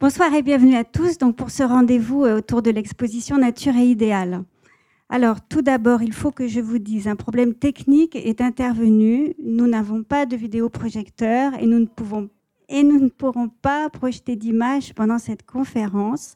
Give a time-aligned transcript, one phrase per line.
[0.00, 3.84] Bonsoir et bienvenue à tous donc pour ce rendez-vous euh, autour de l'exposition Nature et
[3.84, 4.44] idéal.
[5.10, 9.34] Alors tout d'abord, il faut que je vous dise, un problème technique est intervenu.
[9.44, 11.86] Nous n'avons pas de vidéoprojecteur et nous ne
[12.70, 16.34] et nous ne pourrons pas projeter d'images pendant cette conférence.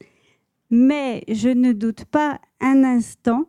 [0.69, 3.47] Mais je ne doute pas un instant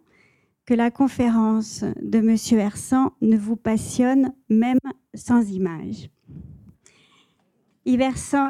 [0.65, 2.37] que la conférence de M.
[2.57, 4.79] Hersan ne vous passionne même
[5.13, 6.09] sans images.
[7.87, 8.01] Yves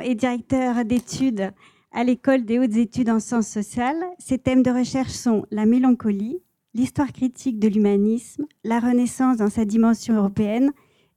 [0.02, 1.52] est directeur d'études
[1.91, 4.02] à l'École des hautes études en sciences sociales.
[4.17, 6.41] Ses thèmes de recherche sont la mélancolie,
[6.73, 10.71] l'histoire critique de l'humanisme, la Renaissance dans sa dimension européenne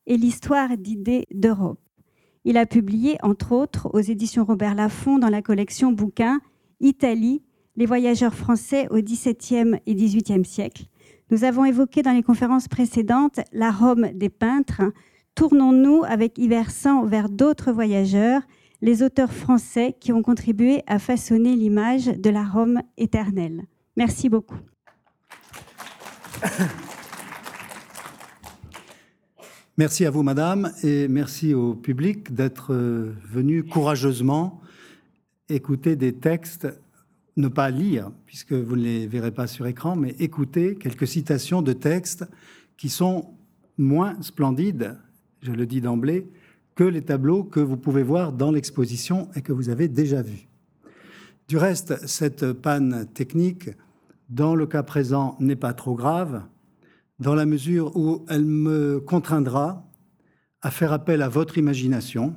[0.06, 1.78] et l'histoire d'idées d'Europe.
[2.44, 6.40] Il a publié, entre autres, aux éditions Robert Laffont dans la collection Bouquins
[6.80, 7.42] Italie,
[7.76, 10.86] les voyageurs français au XVIIe et XVIIIe siècle.
[11.30, 14.82] Nous avons évoqué dans les conférences précédentes la Rome des peintres,
[15.38, 18.42] tournons-nous avec Iversan vers d'autres voyageurs,
[18.82, 23.62] les auteurs français qui ont contribué à façonner l'image de la Rome éternelle.
[23.96, 24.58] Merci beaucoup.
[29.76, 34.60] Merci à vous, Madame, et merci au public d'être euh, venu courageusement
[35.48, 36.66] écouter des textes,
[37.36, 41.62] ne pas lire, puisque vous ne les verrez pas sur écran, mais écouter quelques citations
[41.62, 42.24] de textes
[42.76, 43.36] qui sont
[43.76, 44.96] moins splendides
[45.40, 46.30] je le dis d'emblée,
[46.74, 50.48] que les tableaux que vous pouvez voir dans l'exposition et que vous avez déjà vus.
[51.48, 53.70] Du reste, cette panne technique,
[54.28, 56.42] dans le cas présent, n'est pas trop grave,
[57.18, 59.88] dans la mesure où elle me contraindra
[60.62, 62.36] à faire appel à votre imagination.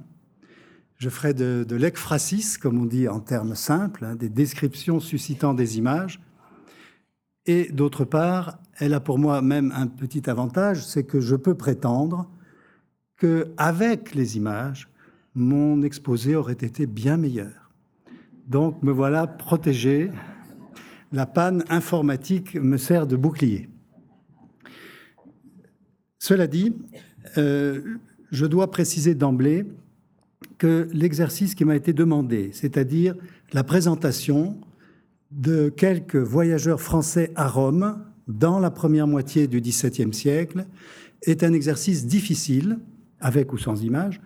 [0.97, 5.77] Je ferai de, de comme on dit en termes simples, hein, des descriptions suscitant des
[5.77, 6.21] images.
[7.45, 11.55] Et d'autre part, elle a pour moi même un petit avantage, c'est que je peux
[11.55, 12.29] prétendre
[13.57, 14.89] avec les images,
[15.35, 17.71] mon exposé aurait été bien meilleur.
[18.47, 20.11] Donc me voilà protégé.
[21.11, 23.69] La panne informatique me sert de bouclier.
[26.19, 26.75] Cela dit,
[27.37, 27.81] euh,
[28.31, 29.65] je dois préciser d'emblée
[30.57, 33.15] que l'exercice qui m'a été demandé, c'est-à-dire
[33.53, 34.57] la présentation
[35.31, 40.65] de quelques voyageurs français à Rome dans la première moitié du XVIIe siècle,
[41.23, 42.79] est un exercice difficile
[43.21, 44.21] avec ou sans image,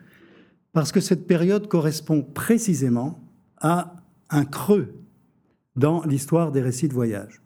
[0.74, 3.20] parce que cette période correspond précisément
[3.62, 3.96] à
[4.30, 4.94] un creux
[5.76, 7.42] dans l'histoire des récits de voyage.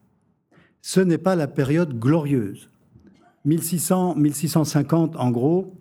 [0.81, 2.69] Ce n'est pas la période glorieuse.
[3.45, 5.75] 1600-1650, en gros,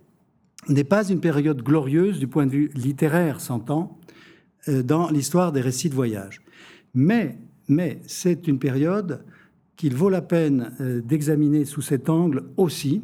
[0.68, 3.98] n'est pas une période glorieuse du point de vue littéraire, s'entend,
[4.68, 6.42] euh, dans l'histoire des récits de voyage.
[6.94, 9.24] Mais, mais c'est une période
[9.76, 13.02] qu'il vaut la peine euh, d'examiner sous cet angle aussi,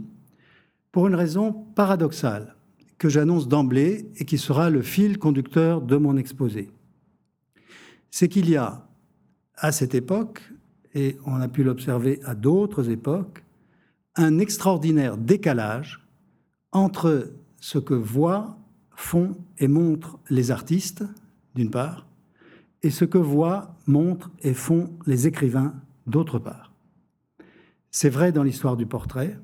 [0.95, 2.55] pour une raison paradoxale
[2.99, 6.71] que j'annonce d'emblée et qui sera le fil conducteur de mon exposé.
[8.13, 8.87] C'est qu'il y a,
[9.57, 10.41] à cette époque,
[10.95, 13.43] et on a pu l'observer à d'autres époques,
[14.15, 16.07] un extraordinaire décalage
[16.71, 18.57] entre ce que voient,
[18.95, 21.03] font et montrent les artistes,
[21.57, 22.07] d'une part,
[22.85, 25.75] et ce que voient, montrent et font les écrivains,
[26.07, 26.73] d'autre part.
[27.91, 29.37] C'est vrai dans l'histoire du portrait,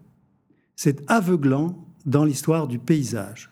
[0.83, 1.77] c'est aveuglant
[2.07, 3.51] dans l'histoire du paysage.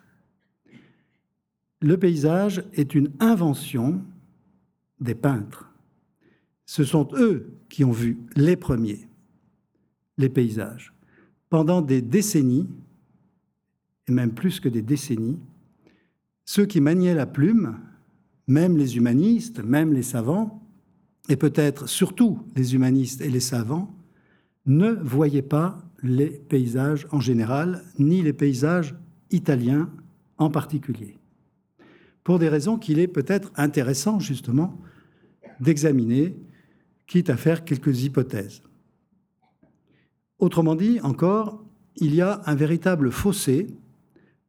[1.82, 4.00] Le paysage est une invention
[4.98, 5.70] des peintres.
[6.64, 9.06] Ce sont eux qui ont vu les premiers,
[10.16, 10.94] les paysages.
[11.50, 12.66] Pendant des décennies,
[14.08, 15.38] et même plus que des décennies,
[16.46, 17.78] ceux qui maniaient la plume,
[18.46, 20.66] même les humanistes, même les savants,
[21.28, 23.94] et peut-être surtout les humanistes et les savants,
[24.64, 28.94] ne voyaient pas les paysages en général, ni les paysages
[29.30, 29.90] italiens
[30.38, 31.18] en particulier.
[32.24, 34.80] Pour des raisons qu'il est peut-être intéressant justement
[35.60, 36.36] d'examiner,
[37.06, 38.62] quitte à faire quelques hypothèses.
[40.38, 41.64] Autrement dit, encore,
[41.96, 43.66] il y a un véritable fossé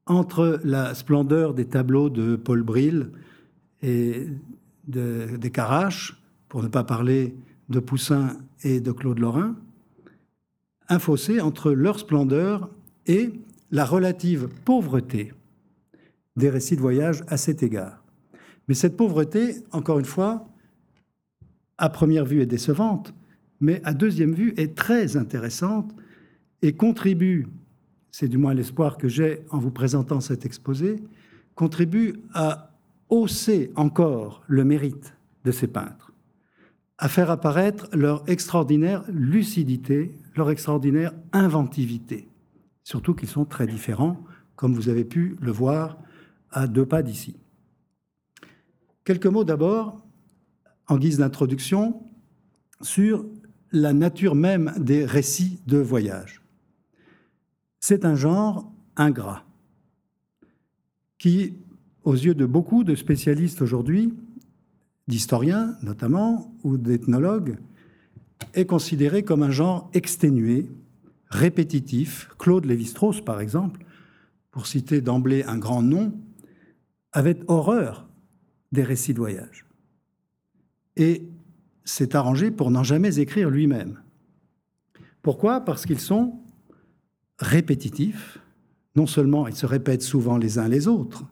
[0.05, 3.11] entre la splendeur des tableaux de Paul Bril
[3.81, 4.27] et
[4.87, 7.35] des Caraches, pour ne pas parler
[7.69, 9.55] de Poussin et de Claude Lorrain,
[10.89, 12.69] un fossé entre leur splendeur
[13.05, 13.31] et
[13.71, 15.33] la relative pauvreté
[16.35, 18.03] des récits de voyage à cet égard.
[18.67, 20.47] Mais cette pauvreté, encore une fois,
[21.77, 23.13] à première vue est décevante,
[23.59, 25.93] mais à deuxième vue est très intéressante
[26.61, 27.47] et contribue,
[28.11, 30.97] c'est du moins l'espoir que j'ai en vous présentant cet exposé,
[31.55, 32.71] contribue à
[33.09, 35.13] hausser encore le mérite
[35.45, 36.13] de ces peintres,
[36.97, 40.11] à faire apparaître leur extraordinaire lucidité,
[40.47, 42.29] extraordinaire inventivité.
[42.83, 44.23] Surtout qu'ils sont très différents,
[44.55, 45.97] comme vous avez pu le voir
[46.51, 47.35] à deux pas d'ici.
[49.03, 50.05] Quelques mots d'abord,
[50.87, 52.01] en guise d'introduction,
[52.81, 53.25] sur
[53.71, 56.41] la nature même des récits de voyage.
[57.79, 59.43] C'est un genre ingrat
[61.17, 61.57] qui,
[62.03, 64.13] aux yeux de beaucoup de spécialistes aujourd'hui,
[65.07, 67.57] d'historiens notamment, ou d'ethnologues,
[68.53, 70.69] est considéré comme un genre exténué,
[71.27, 72.29] répétitif.
[72.37, 73.85] Claude Lévi-Strauss, par exemple,
[74.51, 76.13] pour citer d'emblée un grand nom,
[77.11, 78.07] avait horreur
[78.71, 79.65] des récits de voyage.
[80.95, 81.27] Et
[81.85, 84.01] s'est arrangé pour n'en jamais écrire lui-même.
[85.21, 85.61] Pourquoi?
[85.61, 86.39] Parce qu'ils sont
[87.39, 88.39] répétitifs.
[88.95, 91.23] Non seulement ils se répètent souvent les uns les autres,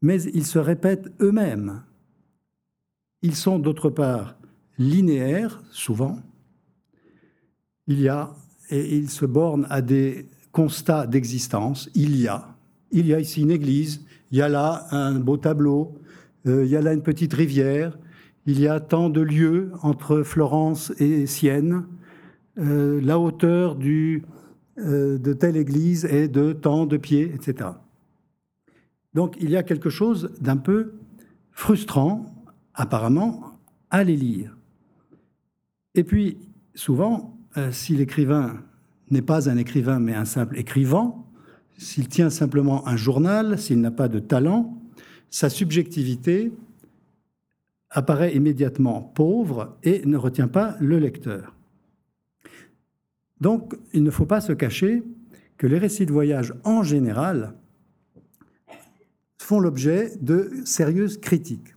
[0.00, 1.82] mais ils se répètent eux-mêmes.
[3.22, 4.37] Ils sont d'autre part
[4.78, 6.18] linéaires, souvent.
[7.86, 8.34] Il y a,
[8.70, 11.90] et ils se bornent à des constats d'existence.
[11.94, 12.56] Il y a.
[12.90, 15.98] Il y a ici une église, il y a là un beau tableau,
[16.46, 17.98] euh, il y a là une petite rivière,
[18.46, 21.84] il y a tant de lieux entre Florence et Sienne,
[22.58, 24.24] euh, la hauteur du,
[24.78, 27.70] euh, de telle église est de tant de pieds, etc.
[29.14, 30.94] Donc il y a quelque chose d'un peu
[31.52, 32.26] frustrant,
[32.74, 33.58] apparemment,
[33.90, 34.57] à les lire.
[35.98, 36.38] Et puis,
[36.76, 38.62] souvent, euh, si l'écrivain
[39.10, 41.28] n'est pas un écrivain, mais un simple écrivant,
[41.76, 44.80] s'il tient simplement un journal, s'il n'a pas de talent,
[45.28, 46.52] sa subjectivité
[47.90, 51.56] apparaît immédiatement pauvre et ne retient pas le lecteur.
[53.40, 55.02] Donc, il ne faut pas se cacher
[55.56, 57.54] que les récits de voyage, en général,
[59.38, 61.74] font l'objet de sérieuses critiques.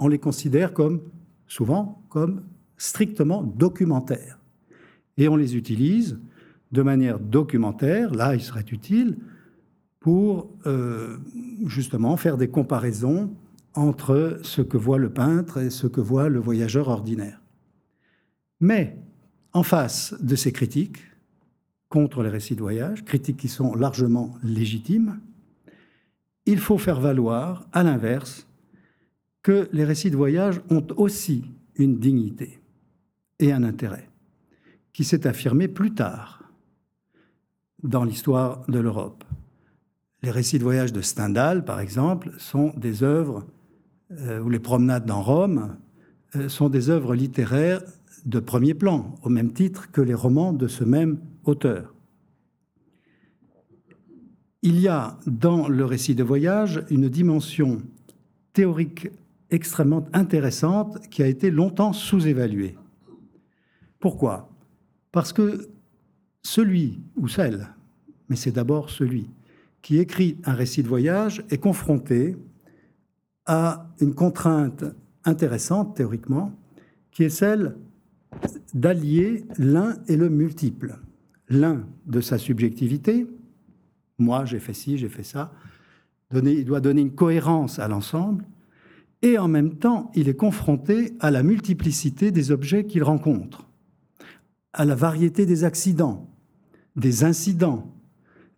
[0.00, 1.02] On les considère comme,
[1.46, 2.42] souvent, comme
[2.82, 4.40] strictement documentaires.
[5.16, 6.18] Et on les utilise
[6.72, 9.18] de manière documentaire, là il serait utile,
[10.00, 11.18] pour euh,
[11.64, 13.32] justement faire des comparaisons
[13.74, 17.40] entre ce que voit le peintre et ce que voit le voyageur ordinaire.
[18.58, 18.98] Mais
[19.52, 20.98] en face de ces critiques
[21.88, 25.20] contre les récits de voyage, critiques qui sont largement légitimes,
[26.46, 28.48] il faut faire valoir, à l'inverse,
[29.44, 31.44] que les récits de voyage ont aussi
[31.76, 32.61] une dignité
[33.42, 34.08] et un intérêt,
[34.92, 36.44] qui s'est affirmé plus tard
[37.82, 39.24] dans l'histoire de l'Europe.
[40.22, 43.44] Les récits de voyage de Stendhal, par exemple, sont des œuvres,
[44.12, 45.76] euh, ou les promenades dans Rome,
[46.36, 47.82] euh, sont des œuvres littéraires
[48.24, 51.92] de premier plan, au même titre que les romans de ce même auteur.
[54.62, 57.82] Il y a dans le récit de voyage une dimension
[58.52, 59.08] théorique
[59.50, 62.76] extrêmement intéressante qui a été longtemps sous-évaluée.
[64.02, 64.50] Pourquoi?
[65.12, 65.68] Parce que
[66.42, 67.68] celui ou celle,
[68.28, 69.30] mais c'est d'abord celui,
[69.80, 72.36] qui écrit un récit de voyage est confronté
[73.46, 74.84] à une contrainte
[75.24, 76.52] intéressante théoriquement,
[77.12, 77.76] qui est celle
[78.74, 80.98] d'allier l'un et le multiple.
[81.48, 83.28] L'un de sa subjectivité,
[84.18, 85.52] moi j'ai fait ci, j'ai fait ça,
[86.34, 88.44] il doit donner une cohérence à l'ensemble,
[89.22, 93.68] et en même temps il est confronté à la multiplicité des objets qu'il rencontre,
[94.72, 96.30] à la variété des accidents,
[96.96, 97.94] des incidents,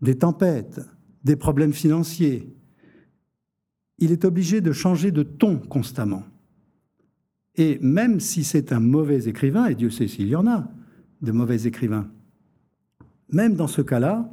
[0.00, 0.80] des tempêtes,
[1.24, 2.54] des problèmes financiers.
[3.98, 6.24] Il est obligé de changer de ton constamment.
[7.56, 10.68] Et même si c'est un mauvais écrivain, et Dieu sait s'il y en a
[11.22, 12.10] de mauvais écrivains,
[13.30, 14.30] même dans ce cas-là,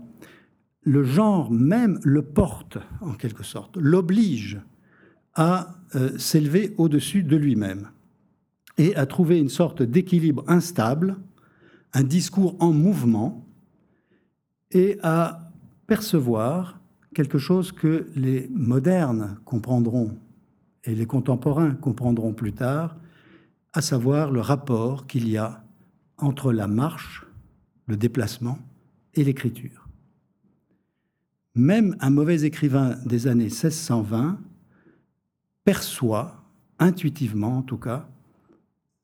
[0.82, 4.60] le genre même le porte, en quelque sorte, l'oblige
[5.36, 7.90] à euh, s'élever au-dessus de lui-même
[8.78, 11.18] et à trouver une sorte d'équilibre instable,
[11.94, 13.46] un discours en mouvement,
[14.72, 15.52] et à
[15.88, 16.80] percevoir
[17.14, 20.18] quelque chose que les modernes comprendront
[20.84, 22.96] et les contemporains comprendront plus tard,
[23.74, 25.64] à savoir le rapport qu'il y a
[26.18, 27.26] entre la marche,
[27.88, 28.58] le déplacement
[29.14, 29.88] et l'écriture.
[31.56, 34.40] Même un mauvais écrivain des années 1620
[35.66, 36.44] perçoit,
[36.80, 38.08] intuitivement en tout cas,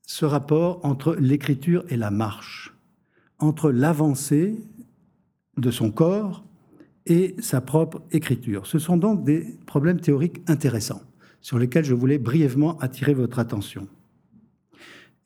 [0.02, 2.74] ce rapport entre l'écriture et la marche,
[3.38, 4.56] entre l'avancée
[5.56, 6.44] de son corps
[7.06, 8.66] et sa propre écriture.
[8.66, 11.02] Ce sont donc des problèmes théoriques intéressants
[11.40, 13.88] sur lesquels je voulais brièvement attirer votre attention.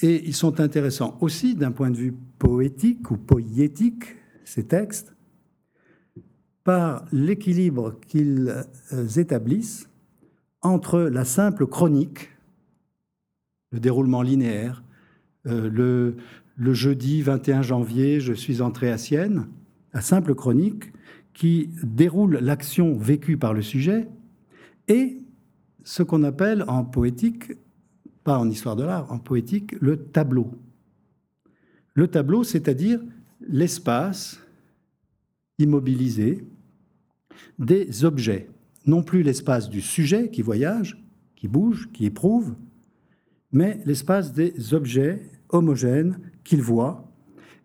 [0.00, 5.14] Et ils sont intéressants aussi d'un point de vue poétique ou poétique, ces textes,
[6.64, 9.88] par l'équilibre qu'ils euh, établissent
[10.60, 12.30] entre la simple chronique,
[13.72, 14.84] le déroulement linéaire,
[15.46, 16.16] euh, le,
[16.62, 19.48] le, jeudi 21 janvier, je suis entré à Sienne,
[19.92, 20.92] la simple chronique
[21.34, 24.08] qui déroule l'action vécue par le sujet,
[24.88, 25.18] et
[25.84, 27.52] ce qu'on appelle en poétique,
[28.24, 30.52] pas en histoire de l'art, en poétique, le tableau.
[31.94, 33.00] Le tableau, c'est-à-dire
[33.40, 34.40] l'espace
[35.58, 36.46] immobilisé
[37.58, 38.48] des objets,
[38.86, 41.02] non plus l'espace du sujet qui voyage,
[41.34, 42.54] qui bouge, qui éprouve,
[43.50, 47.08] mais l'espace des objets homogènes qu'il voit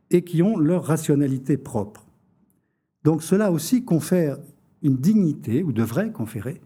[0.09, 2.07] et qui ont leur rationalité propre.
[3.03, 4.37] Donc cela aussi confère
[4.83, 6.61] une dignité, ou devrait conférer,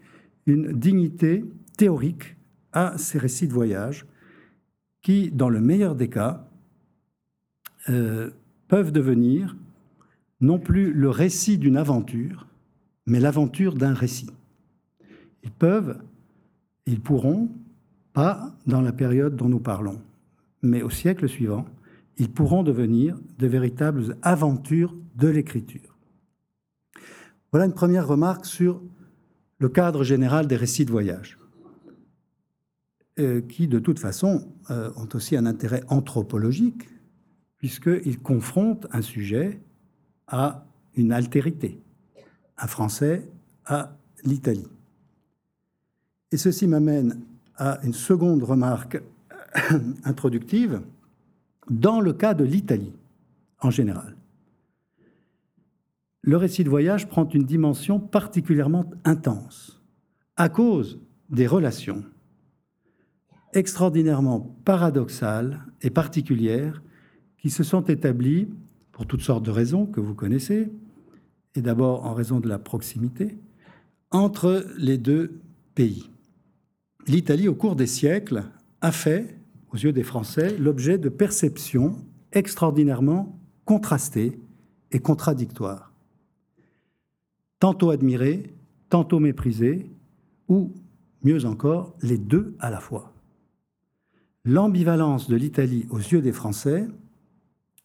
[0.46, 1.46] une dignité
[1.78, 2.36] théorique
[2.74, 4.06] à ces récits de voyage
[5.02, 6.48] qui, dans le meilleur des cas,
[7.90, 8.30] euh,
[8.68, 9.56] peuvent devenir
[10.40, 12.48] non plus le récit d'une aventure,
[13.06, 14.30] mais l'aventure d'un récit.
[15.44, 16.00] Ils peuvent,
[16.86, 17.50] ils pourront,
[18.14, 20.02] pas dans la période dont nous parlons,
[20.62, 21.66] mais au siècle suivant,
[22.22, 25.98] ils pourront devenir de véritables aventures de l'écriture.
[27.52, 28.80] Voilà une première remarque sur
[29.58, 31.40] le cadre général des récits de voyage,
[33.18, 36.90] euh, qui de toute façon euh, ont aussi un intérêt anthropologique,
[37.58, 39.60] puisqu'ils confrontent un sujet
[40.28, 41.82] à une altérité,
[42.60, 43.28] un Français
[43.66, 44.70] à l'Italie.
[46.32, 47.20] Et ceci m'amène
[47.58, 49.02] à une seconde remarque
[50.04, 50.84] introductive
[51.72, 52.94] dans le cas de l'Italie
[53.62, 54.16] en général.
[56.22, 59.82] Le récit de voyage prend une dimension particulièrement intense
[60.36, 61.00] à cause
[61.30, 62.04] des relations
[63.54, 66.82] extraordinairement paradoxales et particulières
[67.38, 68.48] qui se sont établies
[68.92, 70.72] pour toutes sortes de raisons que vous connaissez,
[71.56, 73.38] et d'abord en raison de la proximité,
[74.12, 75.42] entre les deux
[75.76, 76.10] pays.
[77.08, 78.44] L'Italie, au cours des siècles,
[78.80, 79.41] a fait,
[79.72, 81.96] aux yeux des Français, l'objet de perceptions
[82.32, 84.40] extraordinairement contrastées
[84.92, 85.94] et contradictoires.
[87.60, 88.54] Tantôt admirées,
[88.90, 89.90] tantôt méprisées,
[90.50, 90.74] ou,
[91.24, 93.14] mieux encore, les deux à la fois.
[94.44, 96.88] L'ambivalence de l'Italie aux yeux des Français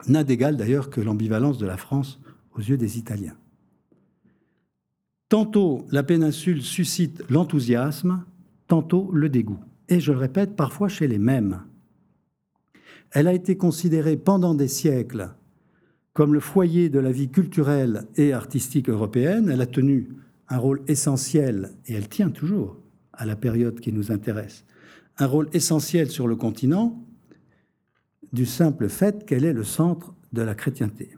[0.08, 2.20] n'a d'égal d'ailleurs que l'ambivalence de la France
[2.54, 3.36] aux yeux des Italiens.
[5.28, 8.24] Tantôt la péninsule suscite l'enthousiasme,
[8.68, 11.65] tantôt le dégoût, et je le répète, parfois chez les mêmes.
[13.16, 15.30] Elle a été considérée pendant des siècles
[16.12, 19.48] comme le foyer de la vie culturelle et artistique européenne.
[19.48, 20.10] Elle a tenu
[20.50, 22.76] un rôle essentiel, et elle tient toujours
[23.14, 24.66] à la période qui nous intéresse,
[25.16, 27.02] un rôle essentiel sur le continent
[28.34, 31.16] du simple fait qu'elle est le centre de la chrétienté.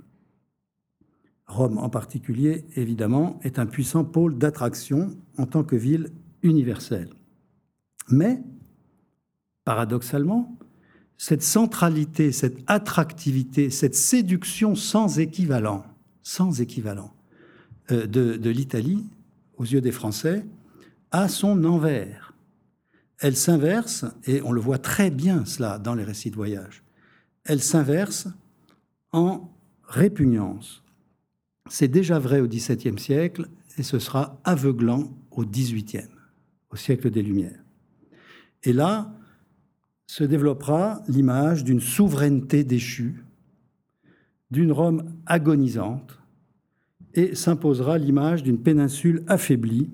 [1.49, 6.13] Rome en particulier, évidemment, est un puissant pôle d'attraction en tant que ville
[6.45, 7.11] universelle.
[8.09, 8.41] Mais,
[9.65, 10.57] paradoxalement,
[11.19, 15.85] cette centralité, cette attractivité, cette séduction sans équivalent,
[16.23, 17.13] sans équivalent
[17.91, 19.05] euh, de, de l'Italie,
[19.57, 20.47] aux yeux des Français,
[21.11, 22.33] a son envers.
[23.19, 26.85] Elle s'inverse, et on le voit très bien cela dans les récits de voyage,
[27.45, 28.29] elle s'inverse
[29.11, 29.51] en
[29.83, 30.85] répugnance.
[31.69, 36.09] C'est déjà vrai au XVIIe siècle et ce sera aveuglant au XVIIIe,
[36.71, 37.65] au siècle des Lumières.
[38.63, 39.11] Et là
[40.09, 43.25] se développera l'image d'une souveraineté déchue,
[44.51, 46.19] d'une Rome agonisante,
[47.15, 49.91] et s'imposera l'image d'une péninsule affaiblie,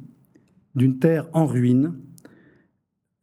[0.76, 1.94] d'une terre en ruine,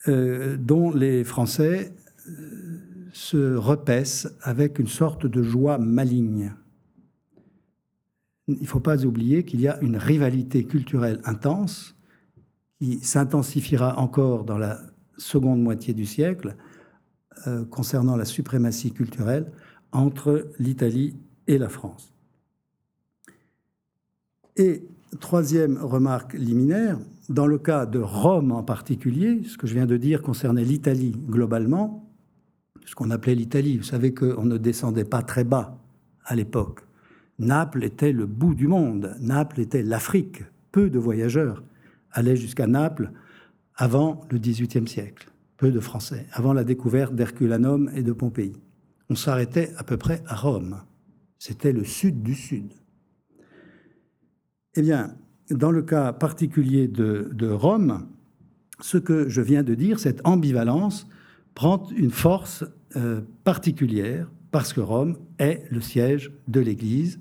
[0.07, 1.93] euh, dont les Français
[2.27, 2.79] euh,
[3.13, 6.53] se repaissent avec une sorte de joie maligne.
[8.47, 11.95] Il ne faut pas oublier qu'il y a une rivalité culturelle intense
[12.79, 14.81] qui s'intensifiera encore dans la
[15.17, 16.57] seconde moitié du siècle
[17.47, 19.51] euh, concernant la suprématie culturelle
[19.91, 21.15] entre l'Italie
[21.47, 22.13] et la France.
[24.57, 24.83] Et
[25.19, 29.97] troisième remarque liminaire, dans le cas de Rome en particulier, ce que je viens de
[29.97, 32.09] dire concernait l'Italie globalement,
[32.85, 33.77] ce qu'on appelait l'Italie.
[33.77, 35.77] Vous savez qu'on ne descendait pas très bas
[36.25, 36.81] à l'époque.
[37.39, 40.43] Naples était le bout du monde, Naples était l'Afrique.
[40.71, 41.63] Peu de voyageurs
[42.11, 43.11] allaient jusqu'à Naples
[43.75, 45.30] avant le XVIIIe siècle,
[45.61, 48.53] peu de Français, avant la découverte d'Herculanum et de Pompéi.
[49.11, 50.81] On s'arrêtait à peu près à Rome.
[51.37, 52.73] C'était le sud du sud.
[54.73, 55.15] Eh bien,
[55.51, 58.07] dans le cas particulier de, Rome,
[58.79, 61.07] ce que je viens de dire, cette ambivalence,
[61.53, 62.65] prend une force
[62.95, 67.19] euh, particulière parce que Rome est le siège de l'Église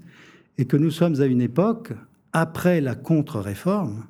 [0.57, 1.93] et que nous sommes à une époque,
[2.33, 4.07] après la contre-réforme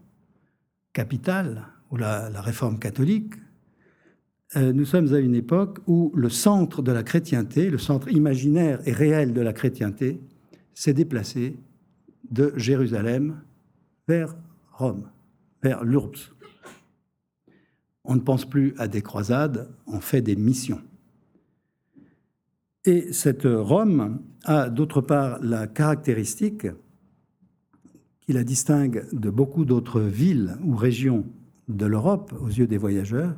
[0.92, 3.34] capitale, ou la, réforme catholique,
[4.56, 8.80] euh, nous sommes à une époque où le centre de la chrétienté, le centre imaginaire
[8.86, 10.20] et réel de la chrétienté,
[10.74, 11.56] s'est déplacé
[12.30, 13.40] de Jérusalem
[14.08, 14.36] vers
[14.72, 15.08] Rome,
[15.62, 16.32] vers l'Urbs.
[18.04, 20.80] On ne pense plus à des croisades, on fait des missions.
[22.84, 26.66] Et cette Rome a d'autre part la caractéristique
[28.20, 31.26] qui la distingue de beaucoup d'autres villes ou régions
[31.68, 33.36] de l'Europe aux yeux des voyageurs,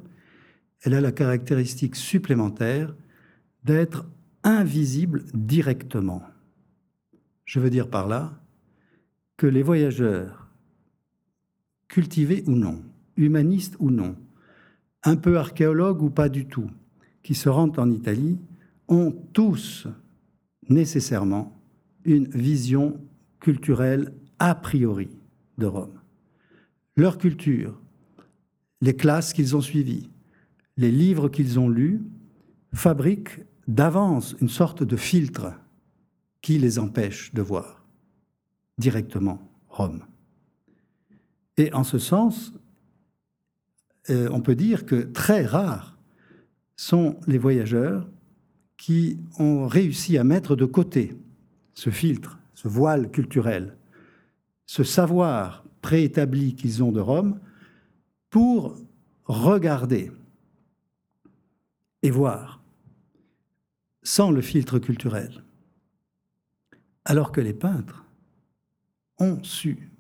[0.83, 2.95] elle a la caractéristique supplémentaire
[3.65, 4.07] d'être
[4.43, 6.23] invisible directement.
[7.45, 8.41] Je veux dire par là
[9.37, 10.49] que les voyageurs,
[11.89, 12.83] cultivés ou non,
[13.17, 14.17] humanistes ou non,
[15.05, 16.71] un peu archéologues ou pas du tout,
[17.23, 18.39] qui se rendent en Italie,
[18.89, 19.87] ont tous
[20.69, 21.61] nécessairement
[22.05, 23.01] une vision
[23.41, 25.11] culturelle a priori
[25.59, 26.01] de Rome.
[26.97, 27.81] Leur culture,
[28.81, 30.11] les classes qu'ils ont suivies,
[30.77, 32.03] les livres qu'ils ont lus,
[32.73, 35.53] fabriquent d'avance une sorte de filtre
[36.41, 37.85] qui les empêche de voir
[38.79, 40.05] directement Rome.
[41.57, 42.53] Et en ce sens,
[44.11, 45.97] euh, on peut dire que très rares
[46.77, 48.09] sont les voyageurs
[48.77, 51.17] qui ont réussi à mettre de côté
[51.75, 53.77] ce filtre, ce voile culturel,
[54.67, 57.39] ce savoir préétabli qu'ils ont de Rome,
[58.31, 58.77] pour
[59.27, 60.11] regarder
[62.03, 62.63] et voir
[64.03, 65.45] sans le filtre culturel.
[67.05, 68.05] Alors que les peintres
[69.19, 69.91] ont su,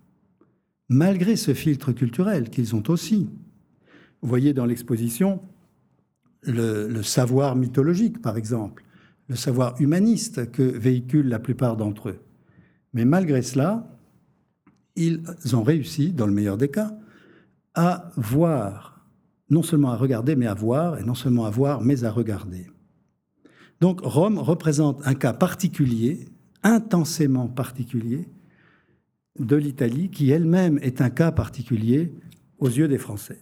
[0.89, 3.31] malgré ce filtre culturel qu'ils ont aussi,
[4.21, 5.41] vous voyez dans l'exposition,
[6.43, 8.85] le, savoir mythologique, par exemple,
[9.29, 12.21] le savoir humaniste que véhiculent la plupart d'entre eux.
[12.93, 13.89] Mais malgré cela,
[14.97, 15.23] ils
[15.55, 16.93] ont réussi, dans le meilleur des cas,
[17.75, 18.92] à voir,
[19.53, 22.67] non seulement à regarder, mais à voir, et non seulement à voir, mais à regarder.
[23.81, 26.27] Donc Rome représente un cas particulier,
[26.63, 28.29] intensément particulier,
[29.39, 32.15] de l'Italie, qui elle-même est un cas particulier
[32.59, 33.41] aux yeux des Français.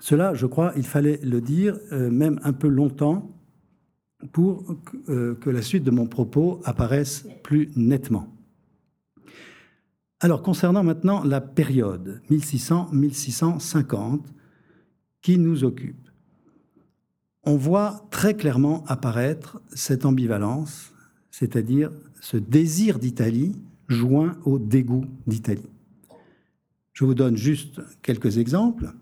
[0.00, 3.32] Cela, je crois, il fallait le dire, euh, même un peu longtemps,
[4.32, 4.76] pour
[5.08, 8.28] euh, que la suite de mon propos apparaisse plus nettement.
[10.20, 14.20] Alors, concernant maintenant la période 1600-1650
[15.34, 16.08] nous occupe,
[17.42, 20.92] on voit très clairement apparaître cette ambivalence,
[21.30, 23.56] c'est-à-dire ce désir d'Italie
[23.88, 25.70] joint au dégoût d'Italie.
[26.92, 28.92] Je vous donne juste quelques exemples.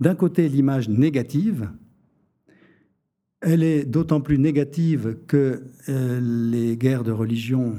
[0.00, 1.70] D'un côté, l'image négative,
[3.40, 7.76] elle est d'autant plus négative que euh, les guerres de religion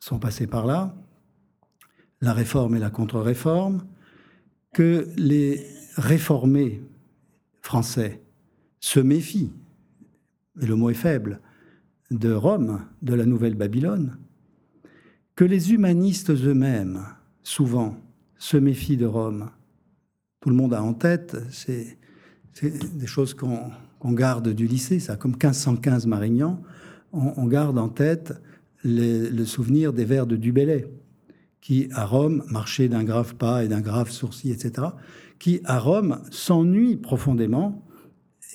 [0.00, 0.96] sont passées par là,
[2.20, 3.84] la réforme et la contre-réforme,
[4.72, 5.64] que les
[5.96, 6.82] réformés
[7.60, 8.22] français
[8.80, 9.52] se méfient,
[10.60, 11.40] et le mot est faible,
[12.10, 14.18] de Rome, de la Nouvelle Babylone,
[15.34, 17.04] que les humanistes eux-mêmes,
[17.42, 17.96] souvent,
[18.36, 19.50] se méfient de Rome,
[20.40, 21.98] tout le monde a en tête, c'est
[22.62, 26.62] des choses qu'on garde du lycée, ça, comme 1515 Marignan,
[27.12, 28.34] on, garde en tête
[28.84, 30.86] le souvenir des vers de Dubélé,
[31.60, 34.88] qui à Rome marchait d'un grave pas et d'un grave sourcil, etc.,
[35.38, 37.84] qui à Rome s'ennuie profondément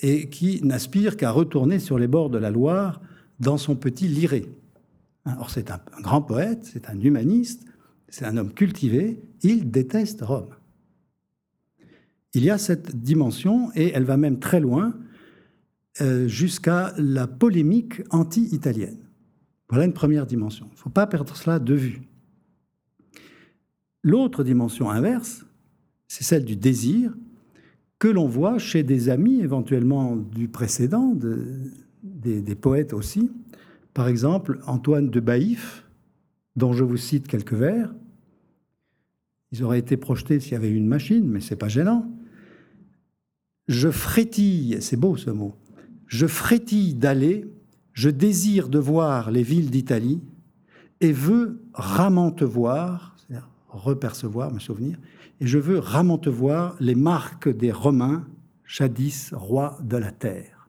[0.02, 3.00] et qui n'aspire qu'à retourner sur les bords de la Loire
[3.38, 4.46] dans son petit liré.
[5.38, 7.64] Or, c'est un grand poète, c'est un humaniste,
[8.08, 10.48] c'est un homme cultivé, il déteste Rome
[12.34, 14.94] il y a cette dimension et elle va même très loin
[16.00, 18.98] euh, jusqu'à la polémique anti-italienne.
[19.68, 20.66] Voilà une première dimension.
[20.70, 22.02] Il ne faut pas perdre cela de vue.
[24.02, 25.44] L'autre dimension inverse,
[26.10, 27.14] c'est celle du désir
[28.00, 31.16] que l'on voit chez des amis éventuellement du précédent,
[32.02, 33.30] des, poètes aussi.
[33.94, 35.84] Par exemple, Antoine de Baïf,
[36.56, 37.94] dont je vous cite quelques vers.
[39.52, 42.10] Ils auraient été projetés s'il y avait eu une machine, mais c'est pas gênant.
[43.68, 45.54] Je frétille, c'est beau ce mot,
[46.08, 47.46] je frétille d'aller,
[47.92, 50.20] je désire de voir les villes d'Italie
[51.00, 54.98] et veux voir, c'est-à-dire repercevoir, me souvenir,
[55.40, 55.80] et je veux
[56.28, 58.26] voir les marques des Romains,
[58.64, 60.68] jadis rois de la terre.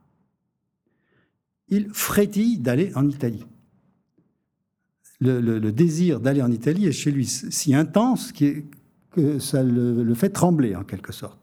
[1.67, 3.45] Il frétille d'aller en Italie.
[5.19, 10.75] Le, désir d'aller en Italie est chez lui si intense que ça le fait trembler
[10.75, 11.41] en quelque sorte.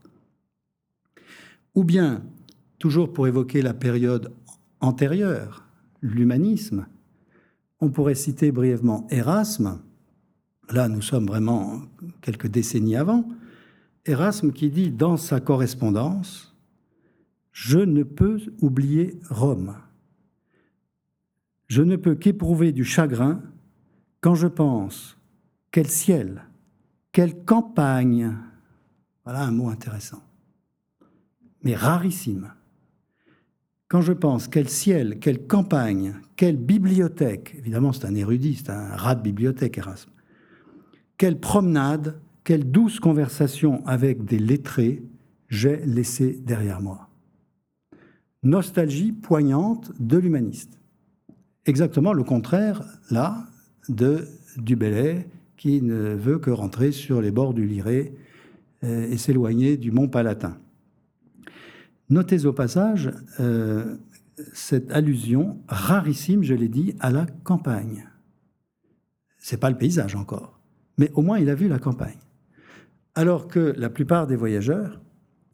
[1.74, 2.24] Ou bien,
[2.80, 4.32] toujours pour évoquer la période
[4.80, 5.64] antérieure,
[6.02, 6.86] l'humanisme,
[7.80, 9.80] on pourrait citer brièvement Erasme.
[10.70, 11.82] Là, nous sommes vraiment
[12.20, 13.28] quelques décennies avant.
[14.04, 16.54] Erasme qui dit dans sa correspondance
[17.52, 19.76] Je ne peux oublier Rome.
[21.66, 23.42] Je ne peux qu'éprouver du chagrin
[24.20, 25.18] quand je pense
[25.70, 26.44] quel ciel,
[27.12, 28.34] quelle campagne,
[29.24, 30.22] voilà un mot intéressant,
[31.62, 32.52] mais rarissime.
[33.86, 38.96] Quand je pense quel ciel, quelle campagne, quelle bibliothèque, évidemment c'est un érudit, c'est un
[38.96, 40.10] rat de bibliothèque Erasme,
[41.18, 45.02] quelle promenade, quelle douce conversation avec des lettrés
[45.48, 47.08] j'ai laissé derrière moi.
[48.42, 50.78] Nostalgie poignante de l'humaniste.
[51.66, 53.46] Exactement le contraire, là,
[53.88, 55.26] de Dubélé,
[55.56, 58.14] qui ne veut que rentrer sur les bords du Liré
[58.84, 60.58] euh, et s'éloigner du mont Palatin.
[62.10, 63.96] Notez au passage euh,
[64.52, 68.08] cette allusion rarissime, je l'ai dit, à la campagne.
[69.38, 70.57] C'est pas le paysage encore,
[70.98, 72.18] mais au moins il a vu la campagne.
[73.14, 75.00] Alors que la plupart des voyageurs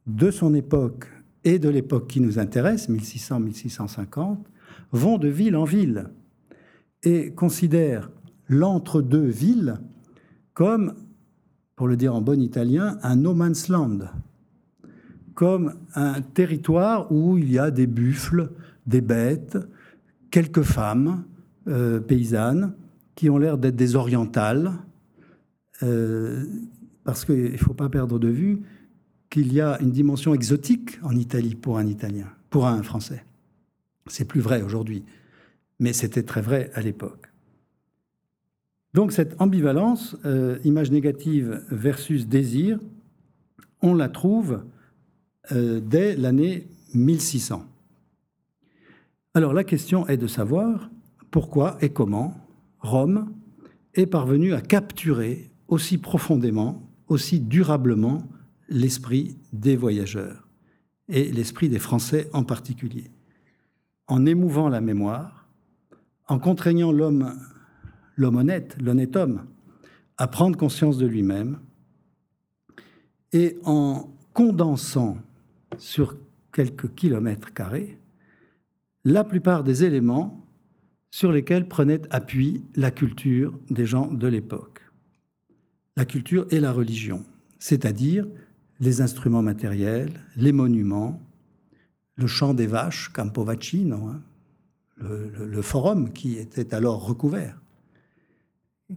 [0.07, 1.07] de son époque
[1.45, 4.39] et de l'époque qui nous intéresse, 1600-1650,
[4.93, 6.11] vont de ville en ville
[7.03, 8.11] et considèrent
[8.49, 9.79] l'entre-deux villes
[10.53, 10.95] comme,
[11.77, 13.99] pour le dire en bon italien, un no man's land,
[15.35, 18.51] comme un territoire où il y a des buffles,
[18.87, 19.59] des bêtes,
[20.31, 21.25] quelques femmes
[21.67, 22.75] euh, paysannes
[23.15, 24.73] qui ont l'air d'être des orientales,
[25.83, 26.45] euh,
[27.05, 28.61] parce qu'il ne faut pas perdre de vue
[29.31, 33.25] qu'il y a une dimension exotique en Italie pour un Italien, pour un Français.
[34.07, 35.05] C'est plus vrai aujourd'hui,
[35.81, 37.31] mais c'était très vrai à l'époque.
[38.93, 42.79] Donc cette ambivalence, euh, image négative versus désir,
[43.83, 44.63] on la trouve
[45.53, 47.67] euh, dès l'année 1600.
[49.35, 50.91] Alors la question est de savoir
[51.33, 52.37] pourquoi et comment
[52.79, 53.33] Rome
[53.95, 58.29] est parvenue à capturer aussi profondément, aussi durablement
[58.69, 60.49] l'esprit des voyageurs
[61.09, 63.11] et l'esprit des Français en particulier,
[64.07, 65.49] en émouvant la mémoire,
[66.29, 67.35] en contraignant l'homme
[68.17, 69.47] l'homme honnête, l'honnête homme,
[70.17, 71.59] à prendre conscience de lui-même
[73.33, 75.19] et en condensant
[75.79, 76.17] sur
[76.53, 77.99] quelques kilomètres carrés
[79.05, 80.47] la plupart des éléments
[81.11, 84.84] sur lesquels prenait appui la culture des gens de l'époque.
[85.97, 87.25] La culture et la religion,
[87.59, 88.27] c'est-à-dire
[88.81, 91.21] les instruments matériels, les monuments,
[92.17, 94.23] le chant des vaches, Campo Vaccino, hein,
[94.99, 97.61] le forum qui était alors recouvert,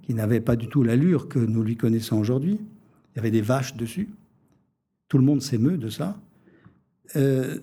[0.02, 2.60] qui n'avait pas du tout l'allure que nous lui connaissons aujourd'hui.
[3.14, 4.10] Il y avait des vaches dessus.
[5.08, 6.20] Tout le monde s'émeut de ça.
[7.16, 7.60] Euh,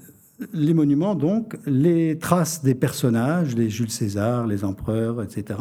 [0.53, 5.61] les monuments, donc, les traces des personnages, les Jules César, les empereurs, etc.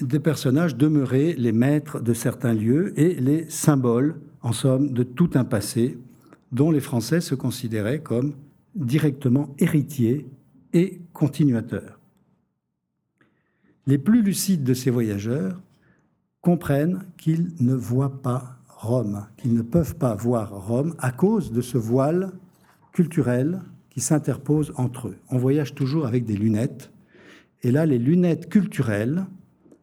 [0.00, 5.30] Des personnages demeuraient les maîtres de certains lieux et les symboles, en somme, de tout
[5.34, 5.98] un passé
[6.52, 8.34] dont les Français se considéraient comme
[8.74, 10.26] directement héritiers
[10.72, 11.96] et continuateurs
[13.86, 15.60] les plus lucides de ces voyageurs
[16.40, 21.60] comprennent qu'ils ne voient pas Rome, qu'ils ne peuvent pas voir Rome à cause de
[21.60, 22.32] ce voile
[22.92, 25.16] culturel qui s'interpose entre eux.
[25.30, 26.90] On voyage toujours avec des lunettes,
[27.62, 29.24] et là, les lunettes culturelles,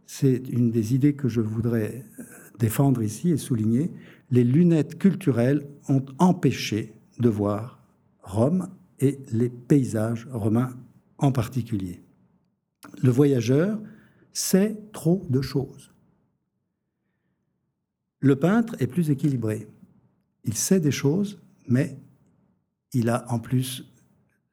[0.06, 2.24] c'est une des idées que je voudrais euh,
[2.60, 3.92] défendre ici et souligner,
[4.32, 7.84] les lunettes culturelles ont empêché de voir
[8.22, 10.76] Rome et les paysages romains
[11.18, 12.02] en particulier.
[13.02, 13.80] Le voyageur
[14.32, 15.92] sait trop de choses.
[18.20, 19.68] Le peintre est plus équilibré.
[20.46, 21.98] Il sait des choses, mais
[22.94, 23.92] il a en plus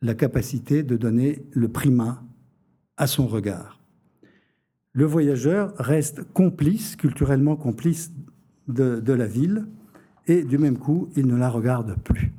[0.02, 2.22] la capacité de donner le primat
[2.96, 3.79] à son regard.
[4.92, 8.12] Le voyageur reste complice, culturellement complice
[8.66, 9.66] de, la ville,
[10.26, 12.32] et du même coup, il ne la regarde plus.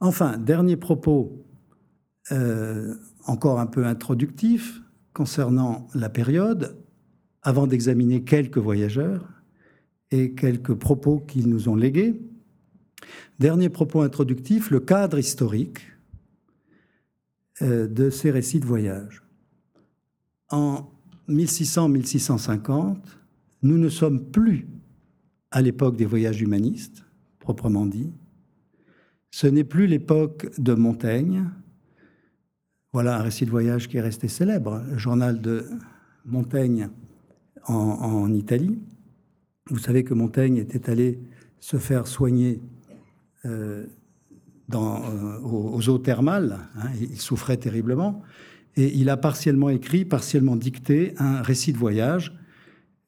[0.00, 1.44] Enfin, dernier propos,
[2.30, 2.94] euh,
[3.26, 4.80] encore un peu introductif,
[5.12, 6.76] concernant la période,
[7.42, 9.28] avant d'examiner quelques voyageurs
[10.10, 12.20] et quelques propos qu'ils nous ont légués.
[13.40, 15.80] Dernier propos introductif, le cadre historique
[17.60, 19.24] euh, de ces récits de voyage.
[20.50, 20.91] En
[21.28, 22.96] 1600-1650,
[23.62, 24.66] nous ne sommes plus
[25.50, 27.04] à l'époque des voyages humanistes,
[27.38, 28.10] proprement dit.
[29.30, 31.44] Ce n'est plus l'époque de Montaigne,
[32.92, 35.64] voilà un récit de voyage qui est resté célèbre, le journal de
[36.26, 36.90] Montaigne
[37.66, 38.78] en, Italie.
[39.70, 41.20] Vous savez que Montaigne était allé
[41.60, 42.60] se faire soigner
[43.44, 43.86] euh,
[44.74, 46.58] euh, aux, eaux thermales.
[46.76, 48.22] Hein, il souffrait terriblement.
[48.76, 52.36] Et il a partiellement écrit, partiellement dicté un récit de voyage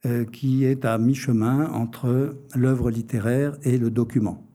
[0.05, 4.46] euh, qui est à mi-chemin entre l'œuvre littéraire et le document.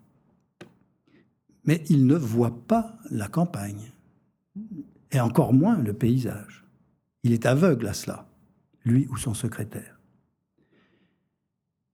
[1.66, 3.92] Mais il ne voit pas la campagne
[5.12, 6.66] et encore moins le paysage.
[7.24, 8.28] Il est aveugle à cela,
[8.86, 10.00] lui ou son secrétaire.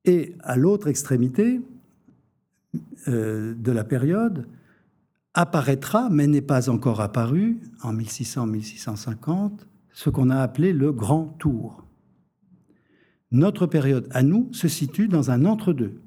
[0.04, 1.62] Et à l'autre extrémité,
[3.08, 4.48] de la période
[5.36, 9.52] apparaîtra, mais n'est pas encore apparu, en 1600-1650,
[9.94, 11.86] ce qu'on a appelé le Grand Tour.
[13.32, 16.02] Notre période à nous se situe dans un entre-deux,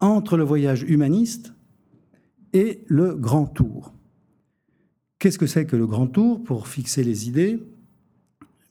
[0.00, 1.54] entre le voyage humaniste
[2.52, 3.94] et le Grand Tour.
[5.20, 7.62] Qu'est-ce que c'est que le Grand Tour Pour fixer les idées,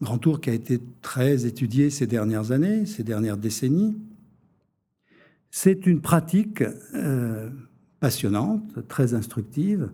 [0.02, 3.97] Grand Tour qui a été très étudié ces dernières années, ces dernières décennies,
[5.50, 6.62] c'est une pratique
[6.93, 7.50] euh,
[7.99, 9.91] passionnante, très instructive,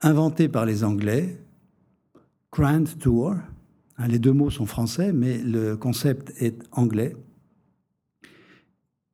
[0.00, 1.38] inventée par les Anglais,
[2.50, 3.34] Grand Tour.
[3.98, 7.16] Hein, les deux mots sont français, mais le concept est anglais,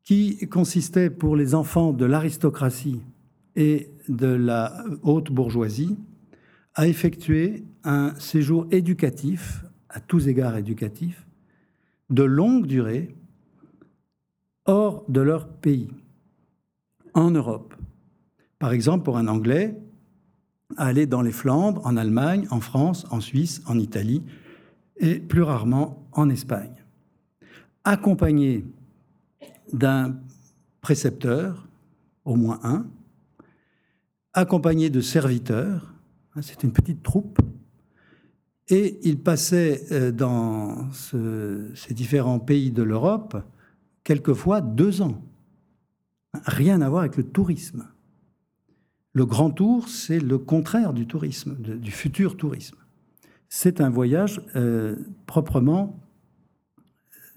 [0.05, 3.03] qui consistait pour les enfants de l'aristocratie
[3.57, 5.97] et de la haute bourgeoisie
[6.75, 11.27] à effectuer un séjour éducatif, à tous égards éducatif,
[12.09, 13.15] de longue durée,
[14.65, 15.91] hors de leur pays,
[17.15, 17.75] en Europe.
[18.59, 19.77] Par exemple, pour un Anglais,
[20.77, 24.23] aller dans les Flandres, en Allemagne, en France, en Suisse, en Italie,
[24.97, 26.75] et plus rarement en Espagne.
[27.85, 28.65] Accompagné
[29.73, 30.17] d'un
[30.81, 31.69] précepteur,
[32.25, 32.87] au moins un,
[34.33, 35.95] accompagné de serviteurs,
[36.35, 37.39] hein, c'est une petite troupe,
[38.69, 43.37] et il passait euh, dans ces différents pays de l'Europe
[44.05, 45.23] quelquefois deux ans.
[46.45, 47.87] Rien à voir avec le tourisme.
[49.15, 52.77] Le grand tour, c'est le contraire du tourisme, du futur tourisme.
[53.49, 55.99] C'est un voyage euh, proprement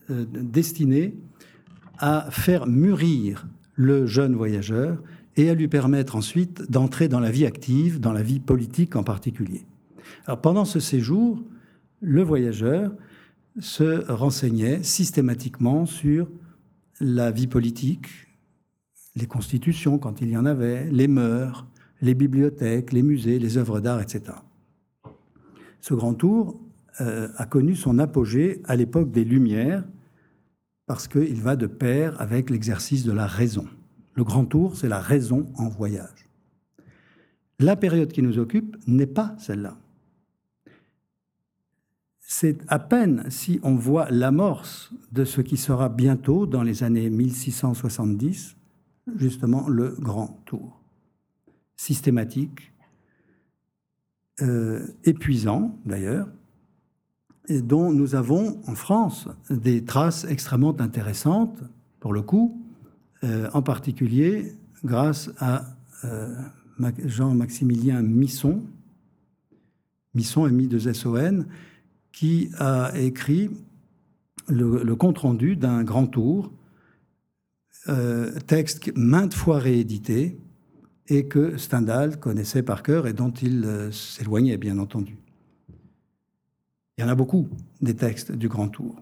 [0.09, 1.15] euh, destiné
[1.97, 5.01] à faire mûrir le jeune voyageur
[5.37, 9.03] et à lui permettre ensuite d'entrer dans la vie active, dans la vie politique en
[9.03, 9.65] particulier.
[10.41, 11.41] Pendant ce séjour,
[12.01, 12.91] le voyageur
[13.59, 16.27] se renseignait systématiquement sur
[16.99, 18.07] la vie politique,
[19.15, 21.67] les constitutions quand il y en avait, les mœurs,
[22.01, 24.37] les bibliothèques, les musées, les œuvres d'art, etc.
[25.81, 26.59] Ce grand tour
[27.01, 29.83] euh, a connu son apogée à l'époque des Lumières,
[30.85, 33.65] parce qu'il va de pair avec l'exercice de la raison.
[34.13, 36.29] Le grand tour, c'est la raison en voyage.
[37.59, 39.77] La période qui nous occupe n'est pas celle-là.
[42.19, 47.09] C'est à peine si on voit l'amorce de ce qui sera bientôt, dans les années
[47.09, 48.55] 1670,
[49.17, 50.81] justement le grand tour.
[51.75, 52.71] Systématique,
[54.41, 56.27] euh, épuisant d'ailleurs,
[57.47, 61.57] et dont nous avons en France des traces extrêmement intéressantes,
[61.99, 62.61] pour le coup,
[63.23, 65.65] euh, en particulier grâce à
[66.05, 66.35] euh,
[67.05, 68.63] Jean-Maximilien Misson,
[70.13, 71.45] Misson mis de S-O-N,
[72.11, 73.49] qui a écrit
[74.47, 76.51] le, le compte-rendu d'un grand tour,
[78.47, 80.37] texte maintes fois réédité,
[81.11, 85.17] et que Stendhal connaissait par cœur et dont il euh, s'éloignait, bien entendu.
[86.97, 87.49] Il y en a beaucoup,
[87.81, 89.01] des textes du Grand Tour.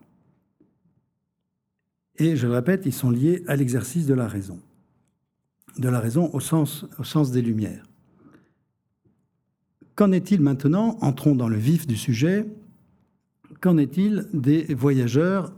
[2.18, 4.60] Et je le répète, ils sont liés à l'exercice de la raison.
[5.78, 7.86] De la raison au sens des Lumières.
[9.96, 10.98] Qu'en est-il maintenant?
[11.02, 12.48] Entrons dans le vif du sujet.
[13.62, 15.54] Qu'en est-il des voyageurs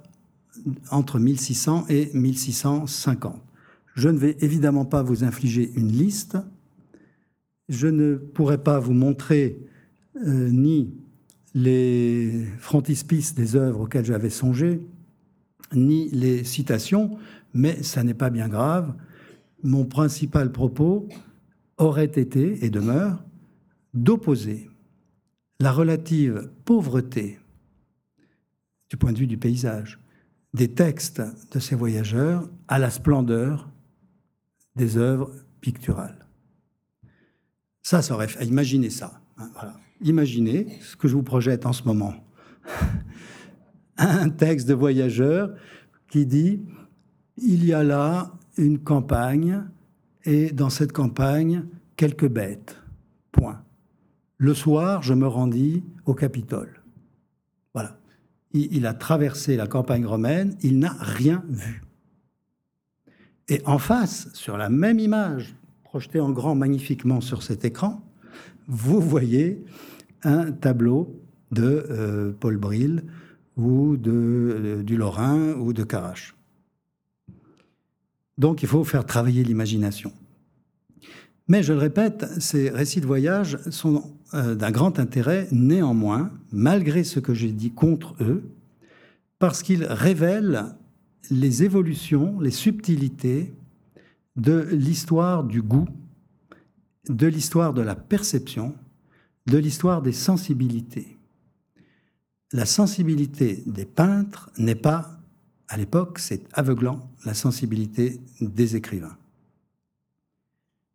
[0.92, 3.42] entre 1600 et 1650
[3.96, 6.38] je ne vais évidemment pas vous infliger une liste.
[7.70, 9.60] Je ne pourrai pas vous montrer
[10.16, 10.94] euh, ni
[11.54, 14.82] les frontispices des œuvres auxquelles j'avais songé,
[15.74, 17.18] ni les citations,
[17.54, 18.94] mais ça n'est pas bien grave.
[19.64, 21.08] Mon principal propos
[21.78, 23.24] aurait été et demeure
[23.94, 24.70] d'opposer
[25.60, 27.40] la relative pauvreté
[28.90, 30.00] du point de vue du paysage
[30.54, 33.70] des textes de ces voyageurs à la splendeur
[34.76, 36.26] des œuvres picturales.
[37.82, 38.46] Ça, ça aurait fait.
[38.46, 39.22] Imaginez ça.
[39.38, 39.50] Hein,
[40.02, 42.14] Imaginez ce que je vous projette en ce moment.
[43.98, 45.56] Un texte de voyageur
[46.10, 46.62] qui dit
[47.38, 49.64] il y a là une campagne
[50.26, 52.78] et dans cette campagne quelques bêtes.
[53.32, 53.64] Point.
[54.38, 56.81] Le soir, je me rendis au Capitole.
[58.54, 61.84] Il a traversé la campagne romaine, il n'a rien vu.
[63.48, 68.02] Et en face, sur la même image, projetée en grand magnifiquement sur cet écran,
[68.68, 69.64] vous voyez
[70.24, 73.04] un tableau de euh, Paul Bril
[73.58, 76.36] ou de, euh, du Lorrain ou de Carache.
[78.38, 80.14] Donc il faut faire travailler l'imagination.
[81.48, 87.04] Mais je le répète, ces récits de voyage sont euh, d'un grand intérêt néanmoins, malgré
[87.04, 88.50] ce que j'ai dit contre eux,
[89.40, 90.76] parce qu'ils révèlent
[91.30, 93.54] les évolutions, les subtilités
[94.38, 95.88] de l'histoire du goût,
[97.10, 98.74] de l'histoire de la perception,
[99.48, 101.18] de l'histoire des sensibilités.
[102.54, 105.20] La sensibilité des peintres n'est pas,
[105.68, 109.18] à l'époque, c'est aveuglant, la sensibilité des écrivains.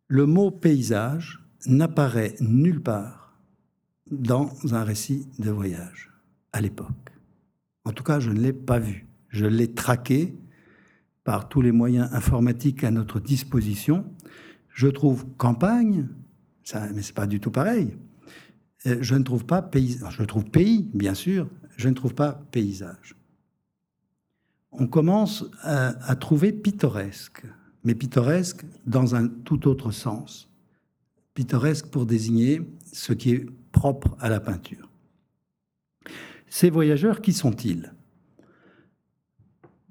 [0.07, 3.26] Le mot paysage n'apparaît nulle part
[4.11, 6.11] dans un récit de voyage
[6.53, 7.11] à l'époque.
[7.85, 9.07] En tout cas, je ne l'ai pas vu.
[9.29, 10.35] Je l'ai traqué
[11.23, 14.05] par tous les moyens informatiques à notre disposition.
[14.69, 16.07] Je trouve campagne,
[16.63, 17.97] ça, mais c'est pas du tout pareil.
[18.85, 22.33] Euh, je ne trouve pas pays, je trouve pays, bien sûr, je ne trouve pas
[22.51, 23.15] paysage.
[24.71, 27.43] On commence à trouver pittoresque,
[27.83, 30.49] mais pittoresque dans un tout autre sens.
[31.33, 34.89] Pittoresque pour désigner ce qui est propre à la peinture.
[36.49, 37.93] Ces voyageurs, qui sont-ils?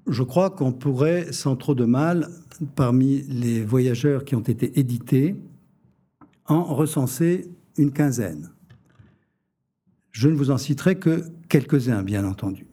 [0.07, 2.29] Je crois qu'on pourrait, sans trop de mal,
[2.75, 5.35] parmi les voyageurs qui ont été édités,
[6.45, 8.51] en recenser une quinzaine.
[10.11, 12.67] Je ne vous en citerai que quelques-uns, bien entendu.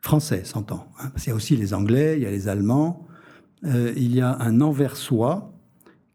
[0.00, 0.90] Français, s'entend.
[0.98, 3.06] Hein, parce qu'il y a aussi les Anglais, il y a les Allemands.
[3.64, 5.52] Euh, il y a un Anversois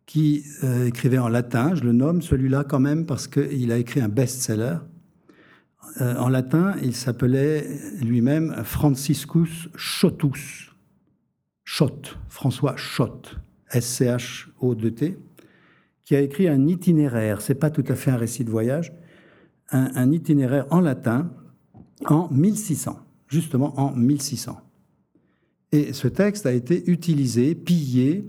[0.06, 4.02] qui euh, écrivait en latin, je le nomme celui-là quand même parce qu'il a écrit
[4.02, 4.78] un best-seller.
[6.02, 7.68] Euh, en latin, il s'appelait
[8.02, 10.74] lui-même Franciscus Schotus.
[11.64, 13.38] Schott, François Schott,
[13.72, 15.18] S-C-H-O-D-T,
[16.04, 18.94] qui a écrit un itinéraire, c'est pas tout à fait un récit de voyage,
[19.72, 21.32] un, itinéraire en latin
[22.06, 24.60] en 1600, justement en 1600.
[25.72, 28.26] Et ce texte a été utilisé, pillé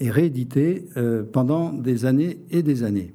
[0.00, 3.14] et réédité euh, pendant des années et des années.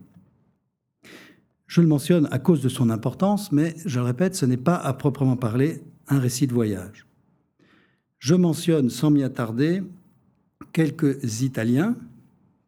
[1.68, 4.76] Je le mentionne à cause de son importance, mais je le répète, ce n'est pas
[4.76, 7.08] à proprement parler un récit de voyage.
[8.20, 9.84] Je mentionne sans m'y attarder
[10.72, 11.96] quelques Italiens,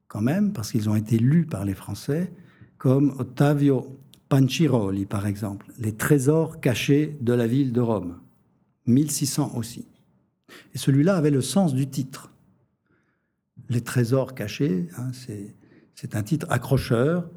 [0.08, 2.32] quand même, parce qu'ils ont été lus par les Français,
[2.78, 3.98] comme Ottavio
[4.30, 8.18] Panciroli, par exemple, Les trésors cachés de la ville de Rome,
[8.88, 9.86] 1600 aussi.
[10.74, 12.32] Et celui-là avait le sens du titre.
[13.70, 15.12] Les trésors cachés, hein,
[15.96, 17.30] c'est un titre accrocheur.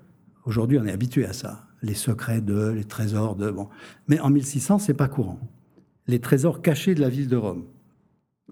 [0.44, 1.66] Aujourd'hui, on est habitué à ça.
[1.82, 3.50] Les secrets de, les trésors de.
[3.50, 3.68] Bon.
[4.08, 5.40] Mais en 1600, c'est pas courant.
[6.06, 7.64] Les trésors cachés de la ville de Rome.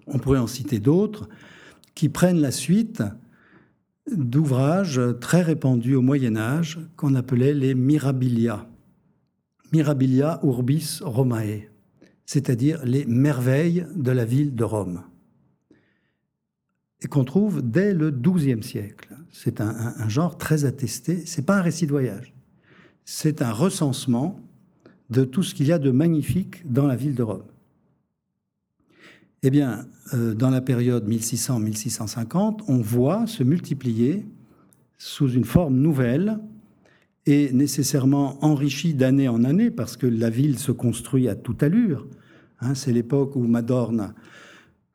[0.07, 1.27] On pourrait en citer d'autres
[1.95, 3.03] qui prennent la suite
[4.15, 8.67] d'ouvrages très répandus au Moyen Âge qu'on appelait les mirabilia.
[9.73, 11.69] Mirabilia urbis Romae,
[12.25, 15.01] c'est-à-dire les merveilles de la ville de Rome.
[17.01, 19.09] Et qu'on trouve dès le XIIe siècle.
[19.31, 21.25] C'est un, genre très attesté.
[21.25, 22.33] C'est pas un récit de voyage.
[23.05, 24.39] C'est un recensement
[25.09, 27.43] de tout ce qu'il y a de magnifique dans la ville de Rome.
[29.43, 34.25] Eh bien, euh, dans la période 1600-1650, on voit se multiplier
[34.97, 36.39] sous une forme nouvelle
[37.27, 42.07] et nécessairement enrichie d'année en année, parce que la ville se construit à toute allure.
[42.61, 42.73] Hein.
[42.73, 44.13] c'est l'époque où Madorne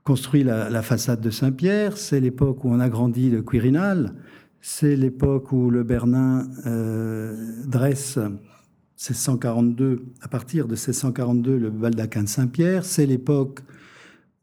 [0.04, 4.14] construit la, façade de Saint-Pierre, c'est l'époque où on agrandit le Quirinal,
[4.60, 12.28] c'est l'époque où le Bernin euh, dresse 1642, à partir de 1642, le baldaquin de
[12.28, 13.60] Saint-Pierre, c'est l'époque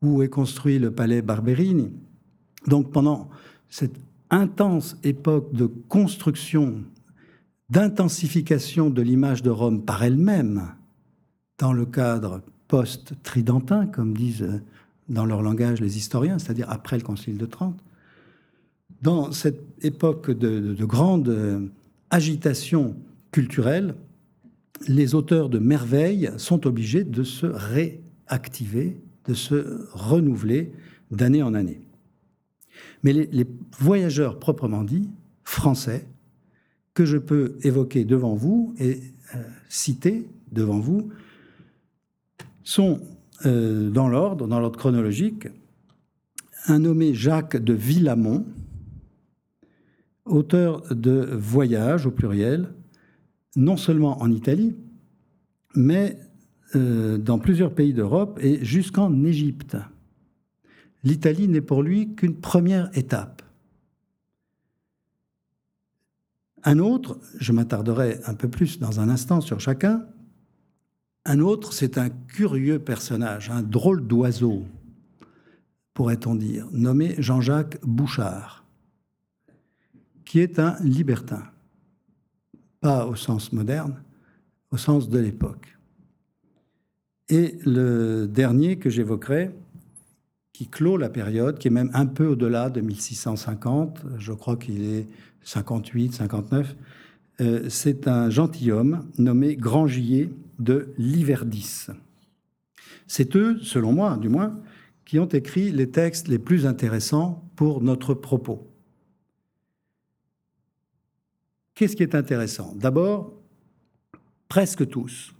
[0.01, 1.91] où est construit le palais Barberini.
[2.67, 3.29] Donc pendant
[3.69, 3.95] cette
[4.29, 6.83] intense époque de construction,
[7.69, 10.73] d'intensification de l'image de Rome par elle-même,
[11.57, 14.61] dans le cadre post-tridentin, comme disent euh,
[15.09, 17.79] dans leur langage les historiens, c'est-à-dire après le Concile de Trente,
[19.01, 21.67] dans cette époque de, de grande euh,
[22.09, 22.95] agitation
[23.31, 23.95] culturelle,
[24.87, 28.97] les auteurs de merveilles sont obligés de se réactiver
[29.29, 30.73] de se renouveler
[31.11, 31.81] d'année en année.
[33.03, 35.09] Mais les, voyageurs proprement dits,
[35.43, 36.07] français,
[36.95, 38.99] que je peux évoquer devant vous et
[39.35, 41.09] euh, citer devant vous,
[42.63, 42.99] sont
[43.45, 45.47] euh, dans l'ordre, dans l'ordre chronologique,
[46.67, 48.45] un nommé Jacques de Villamont,
[50.25, 52.73] auteur de Voyages au pluriel,
[53.55, 54.75] non seulement en Italie,
[55.75, 56.19] mais
[56.75, 59.77] euh, dans plusieurs pays d'Europe et jusqu'en Égypte.
[61.03, 63.41] L'Italie n'est pour lui qu'une première étape.
[66.63, 70.05] Un autre, je m'attarderai un peu plus dans un instant sur chacun,
[71.29, 74.63] un autre, c'est un curieux personnage, un drôle d'oiseau,
[75.93, 78.65] pourrait-on dire, nommé Jean-Jacques Bouchard,
[80.25, 81.43] qui est un libertin,
[82.81, 84.01] pas au sens moderne,
[84.71, 85.77] au sens de l'époque.
[87.29, 89.51] Et le dernier que j'évoquerai,
[90.51, 94.83] qui clôt la période, qui est même un peu au-delà de 1650, je crois qu'il
[94.83, 95.07] est
[95.43, 96.75] 58, 59.
[97.41, 101.87] Euh, c'est un gentilhomme nommé Grangier de Liverdis.
[103.07, 104.61] C'est eux, selon moi du moins,
[105.05, 108.67] qui ont écrit les textes les plus intéressants pour notre propos.
[111.73, 112.75] Qu'est-ce qui est intéressant?
[112.75, 113.33] D'abord,
[114.49, 115.33] presque tous,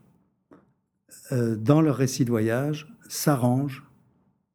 [1.31, 3.85] euh, dans leur récit de voyage, s'arrangent,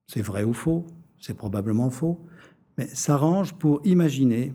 [0.06, 0.86] c'est vrai ou faux,
[1.20, 2.24] c'est probablement faux,
[2.78, 4.52] mais s'arrangent pour imaginer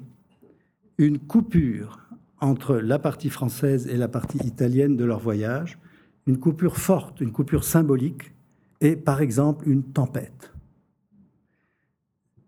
[0.97, 1.99] une coupure
[2.41, 5.80] entre la partie française et la partie italienne de leur voyage,
[6.28, 8.34] une coupure forte, une coupure symbolique,
[8.82, 10.53] et par exemple une tempête.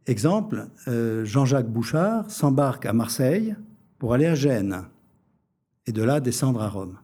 [0.08, 3.56] Exemple, euh, Jean-Jacques Bouchard s'embarque à Marseille
[4.00, 4.84] pour aller à Gênes
[5.86, 6.98] et de là descendre à Rome.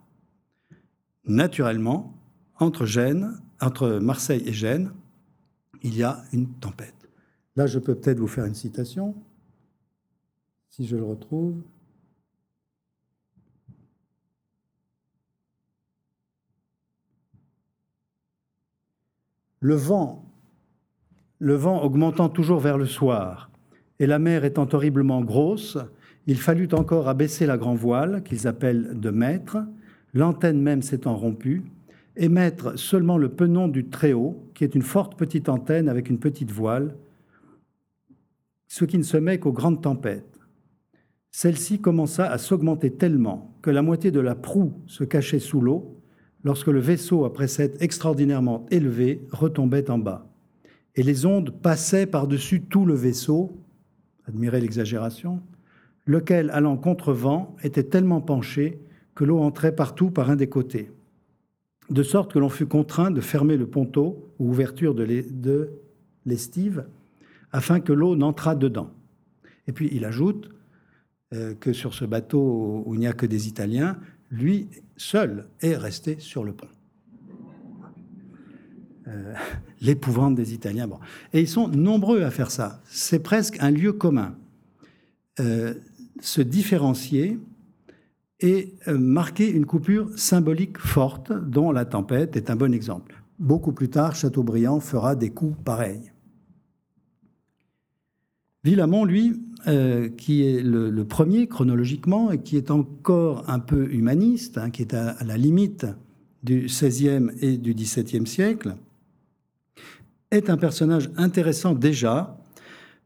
[1.25, 2.13] Naturellement,
[2.59, 4.91] entre Gênes, entre Marseille et Gênes,
[5.83, 7.09] il y a une tempête.
[7.55, 9.15] Là, je peux peut-être vous faire une citation,
[10.69, 11.61] si je le retrouve.
[19.59, 20.23] Le vent,
[21.39, 23.49] le vent augmentant toujours vers le soir,
[23.97, 25.79] et la mer étant horriblement grosse,
[26.27, 29.57] il fallut encore abaisser la grand-voile, qu'ils appellent de maître,
[30.13, 31.63] l'antenne même s'étant rompue,
[32.15, 36.19] et mettre seulement le penon du Très-Haut, qui est une forte petite antenne avec une
[36.19, 36.95] petite voile,
[38.67, 40.39] ce qui ne se met qu'aux grandes tempêtes.
[41.31, 45.96] Celle-ci commença à s'augmenter tellement que la moitié de la proue se cachait sous l'eau,
[46.47, 50.31] lorsque le vaisseau, après s'être extraordinairement élevé, retombait en bas.
[50.95, 53.51] Et les ondes passaient par-dessus tout le vaisseau,
[54.29, 55.41] admirez l'exagération,
[56.05, 58.79] lequel, allant contre vent, était tellement penché
[59.13, 60.89] que l'eau entrait partout par un des côtés,
[61.89, 65.69] de sorte que l'on fut contraint de fermer le ponteau ou ouverture de
[66.25, 66.85] l'estive
[67.51, 68.91] afin que l'eau n'entrât dedans.
[69.67, 70.49] Et puis il ajoute
[71.33, 73.99] euh, que sur ce bateau où il n'y a que des Italiens,
[74.31, 76.67] lui seul est resté sur le pont.
[79.07, 79.33] Euh,
[79.81, 80.89] l'épouvante des Italiens.
[81.33, 82.81] Et ils sont nombreux à faire ça.
[82.85, 84.35] C'est presque un lieu commun.
[85.39, 85.75] Euh,
[86.19, 87.39] se différencier
[88.39, 93.21] et euh, marquer une coupure symbolique forte, dont la tempête est un bon exemple.
[93.39, 96.11] Beaucoup plus tard, Chateaubriand fera des coups pareils.
[98.63, 104.57] Villamont, lui, euh, qui est le, premier chronologiquement et qui est encore un peu humaniste,
[104.57, 105.87] hein, qui est à, la limite
[106.43, 108.75] du XVIe et du XVIIe siècle,
[110.29, 112.37] est un personnage intéressant déjà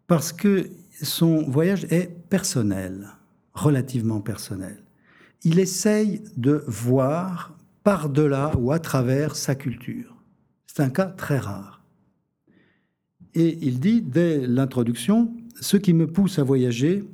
[0.07, 0.67] parce que
[1.01, 3.07] son voyage est personnel,
[3.53, 4.83] relativement personnel.
[5.43, 10.15] Il essaye de voir par-delà ou à travers sa culture.
[10.67, 11.83] C'est un cas très rare.
[13.33, 17.05] Et il dit dès l'introduction, ce qui me pousse à voyager,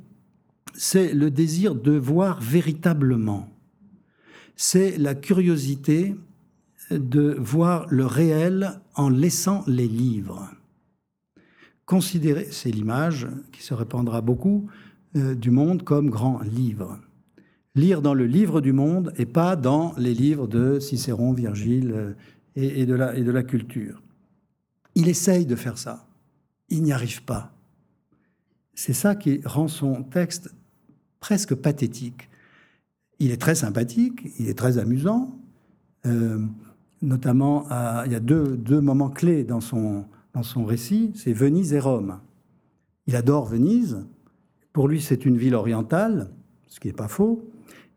[0.74, 3.48] c'est le désir de voir véritablement.
[4.56, 6.16] C'est la curiosité
[6.90, 10.50] de voir le réel en laissant les livres.
[11.84, 14.68] Considérer, c'est l'image qui se répandra beaucoup,
[15.16, 16.98] euh, du monde comme grand livre.
[17.74, 22.12] Lire dans le livre du monde et pas dans les livres de Cicéron, Virgile euh,
[22.56, 24.02] et, de la, et de la culture.
[24.94, 26.06] Il essaye de faire ça.
[26.70, 27.57] Il n'y arrive pas.
[28.80, 30.54] C'est ça qui rend son texte
[31.18, 32.30] presque pathétique.
[33.18, 35.36] Il est très sympathique, il est très amusant.
[36.06, 36.38] Euh,
[37.02, 37.66] notamment,
[38.06, 42.20] il y a deux, moments clés dans son, dans son récit, c'est Venise et Rome.
[43.08, 44.06] Il adore Venise.
[44.72, 46.30] Pour lui, c'est une ville orientale,
[46.68, 47.50] ce qui n'est pas faux.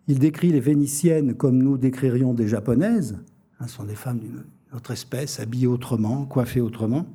[0.07, 3.19] Il décrit les Vénitiennes comme nous décririons des Japonaises.
[3.61, 7.05] Ce sont des femmes d'une autre espèce, habillées autrement, coiffées autrement.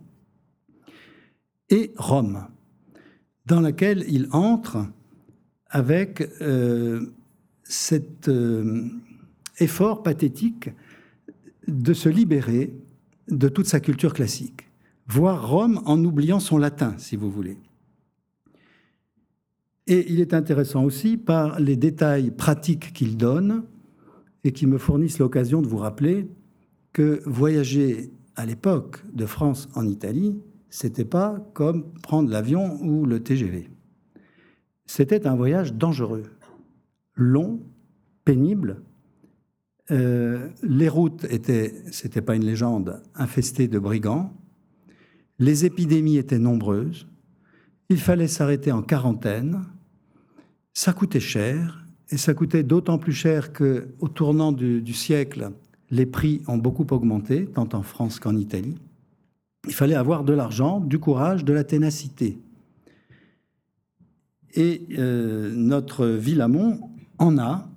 [1.68, 2.46] Et Rome,
[3.46, 4.86] dans laquelle il entre
[5.68, 7.06] avec euh,
[7.64, 8.88] cet euh,
[9.58, 10.70] effort pathétique
[11.66, 12.72] de se libérer
[13.28, 14.66] de toute sa culture classique
[15.08, 17.58] voir Rome en oubliant son latin, si vous voulez.
[19.86, 23.64] Et il est intéressant aussi par les détails pratiques qu'il donne
[24.42, 26.28] et qui me fournissent l'occasion de vous rappeler
[26.92, 30.36] que voyager à l'époque de France en Italie,
[30.76, 33.70] c'était pas comme prendre l'avion ou le TGV.
[34.84, 36.24] C'était un voyage dangereux,
[37.14, 37.62] long,
[38.26, 38.82] pénible.
[39.90, 44.34] Euh, les routes étaient, c'était pas une légende, infestées de brigands.
[45.38, 47.06] Les épidémies étaient nombreuses.
[47.88, 49.64] Il fallait s'arrêter en quarantaine.
[50.74, 55.52] Ça coûtait cher, et ça coûtait d'autant plus cher qu'au tournant du, siècle,
[55.90, 58.76] les prix ont beaucoup augmenté, tant en France qu'en Italie.
[59.66, 62.38] Il fallait avoir de l'argent, du courage, de la ténacité.
[64.54, 66.80] Et euh, notre Villamont
[67.18, 67.68] en a,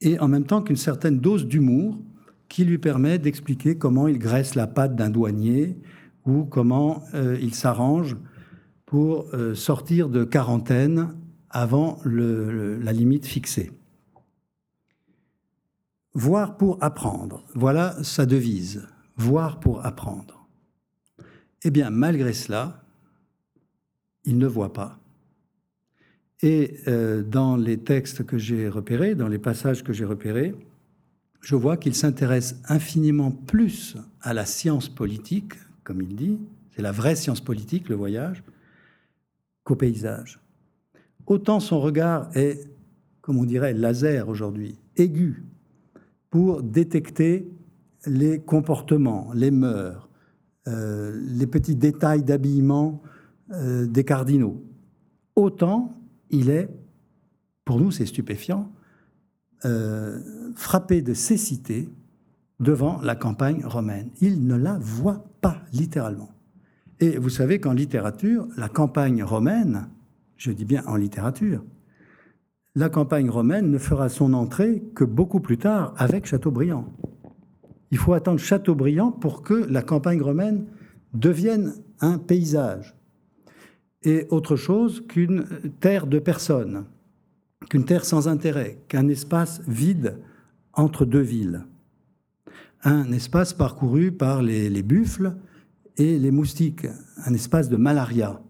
[0.00, 1.98] et en même temps qu'une certaine dose d'humour
[2.48, 5.78] qui lui permet d'expliquer comment il graisse la patte d'un douanier
[6.26, 8.16] ou comment euh, il s'arrange
[8.84, 11.14] pour euh, sortir de quarantaine
[11.48, 13.70] avant la limite fixée.
[16.14, 20.33] Voir pour apprendre, voilà sa devise, voir pour apprendre.
[21.64, 22.82] Eh bien, malgré cela,
[24.24, 24.98] il ne voit pas.
[26.42, 30.54] Et euh, dans les textes que j'ai repérés, dans les passages que j'ai repérés,
[31.40, 35.54] je vois qu'il s'intéresse infiniment plus à la science politique,
[35.84, 36.38] comme il dit,
[36.74, 38.42] c'est la vraie science politique, le voyage,
[39.62, 40.40] qu'au paysage.
[41.26, 42.68] Autant son regard est,
[43.22, 45.44] comme on dirait, laser aujourd'hui, aigu,
[46.28, 47.48] pour détecter
[48.06, 50.03] les comportements, les mœurs,
[50.66, 53.02] euh, les petits détails d'habillement
[53.52, 54.62] euh, des cardinaux.
[55.36, 55.94] Autant
[56.30, 56.68] il est,
[57.64, 58.72] pour nous c'est stupéfiant,
[59.64, 60.20] euh,
[60.54, 61.88] frappé de cécité
[62.60, 64.10] devant la campagne romaine.
[64.20, 66.30] Il ne la voit pas littéralement.
[67.00, 69.88] Et vous savez qu'en littérature, la campagne romaine,
[70.36, 71.64] je dis bien en littérature,
[72.74, 76.86] la campagne romaine ne fera son entrée que beaucoup plus tard avec Chateaubriand.
[77.94, 80.66] Il faut attendre Chateaubriand pour que la campagne romaine
[81.12, 82.96] devienne un paysage
[84.02, 85.46] et autre chose qu'une
[85.78, 86.86] terre de personnes,
[87.70, 90.18] qu'une terre sans intérêt, qu'un espace vide
[90.72, 91.66] entre deux villes,
[92.82, 95.36] un espace parcouru par les, buffles
[95.96, 96.88] et les moustiques,
[97.24, 98.42] un espace de malaria.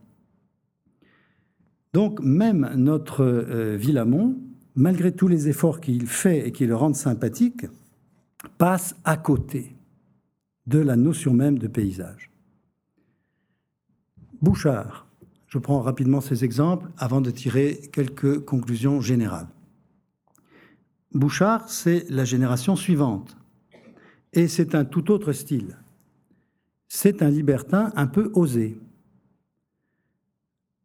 [1.93, 4.39] Donc même notre euh, Villamont,
[4.75, 7.67] malgré tous les efforts qu'il fait et qui le rendent sympathique,
[8.49, 9.77] passe à côté
[10.67, 12.31] de la notion même de paysage.
[14.41, 15.07] Bouchard,
[15.47, 19.49] je prends rapidement ces exemples avant de tirer quelques conclusions générales.
[21.13, 23.37] Bouchard, c'est la génération suivante.
[24.33, 25.77] Et c'est un tout autre style.
[26.89, 28.77] C'est un libertin un peu osé.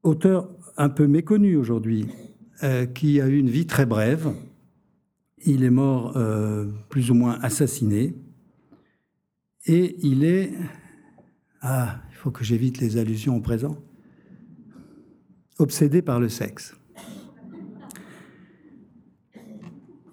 [0.04, 2.08] Auteur un peu méconnu aujourd'hui,
[2.64, 4.34] euh, qui a eu une vie très brève.
[5.46, 8.16] Il est mort euh, plus ou moins assassiné.
[9.66, 10.52] Et il est...
[11.62, 13.78] Ah, il faut que j'évite les allusions au présent
[15.58, 16.74] obsédé par le sexe.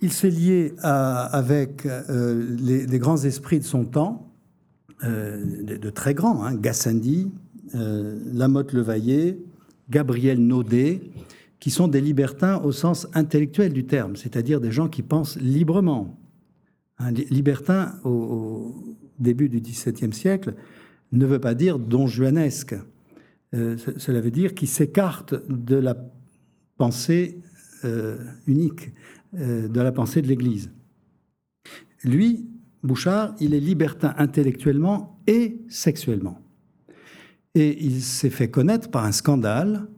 [0.03, 4.35] Il s'est lié avec euh, les, grands esprits de son temps,
[5.05, 7.33] euh, de, très grands, hein, Gassendi,
[7.73, 9.45] Lamotte Levaillé,
[9.89, 11.01] Gabriel Naudet,
[11.67, 16.17] qui sont des libertins au sens intellectuel du terme, c'est-à-dire des gens qui pensent librement.
[17.29, 18.73] Libertin, au,
[19.19, 20.55] début du XVIIe siècle,
[21.11, 22.77] ne veut pas dire don juanesque.
[23.53, 25.97] Euh, cela veut dire qu'il s'écarte de la
[26.77, 27.43] pensée
[27.85, 28.93] euh, unique,
[29.35, 30.71] euh, de la pensée de l'Église.
[32.05, 32.49] Lui,
[32.85, 36.41] Bouchard, il est libertin intellectuellement et sexuellement.
[37.57, 39.89] Et il s'est fait connaître par un scandale,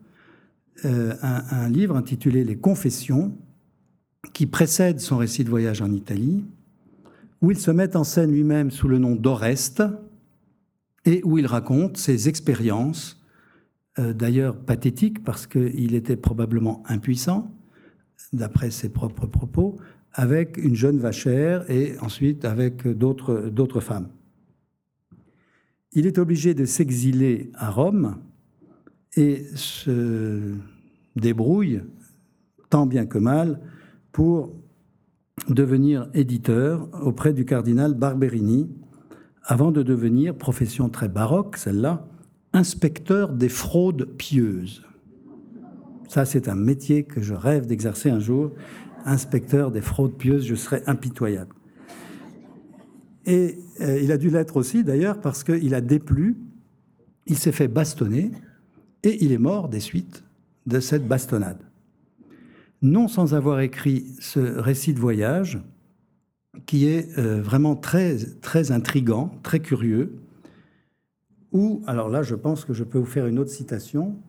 [0.85, 3.37] un, livre intitulé Les Confessions,
[4.33, 6.45] qui précède son récit de voyage en Italie,
[7.41, 9.83] où il se met en scène lui-même sous le nom d'Oreste,
[11.05, 13.23] et où il raconte ses expériences
[13.99, 17.51] euh, d'ailleurs pathétique parce qu'il était probablement impuissant,
[18.33, 19.77] d'après ses propres propos,
[20.13, 24.09] avec une jeune vachère et ensuite avec d'autres femmes.
[25.93, 28.19] Il est obligé de s'exiler à Rome
[29.19, 30.55] et se
[31.17, 31.83] débrouille,
[32.71, 33.61] tant bien que mal,
[34.13, 34.55] pour
[35.49, 38.71] devenir éditeur auprès du cardinal Barberini,
[39.43, 42.07] avant de devenir, profession très baroque celle-là,
[42.53, 44.85] inspecteur des fraudes pieuses.
[46.09, 48.53] Ça, c'est un métier que je rêve d'exercer un jour.
[49.05, 51.55] Inspecteur des fraudes pieuses, je serais impitoyable.
[53.27, 56.37] Et euh, il a dû l'être aussi, d'ailleurs, parce qu'il a déplu,
[57.27, 58.31] il s'est fait bastonner,
[59.03, 60.25] et il est mort des suites
[60.67, 61.63] de cette bastonnade.
[62.83, 65.61] Non sans avoir écrit ce récit de voyage,
[66.67, 70.21] qui est euh, vraiment très, très intrigant, très curieux,
[71.53, 74.21] ou, alors là, je pense que je peux vous faire une autre citation.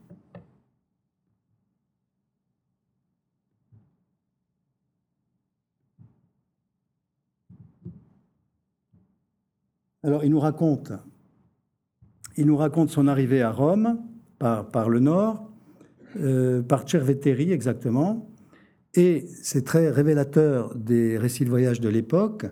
[10.02, 10.94] Alors, il nous raconte,
[12.38, 14.02] il nous raconte son arrivée à Rome
[14.40, 15.52] par, le nord,
[16.20, 18.30] euh, par Cerveteri exactement,
[18.96, 22.46] et c'est très révélateur des récits de voyage de l'époque.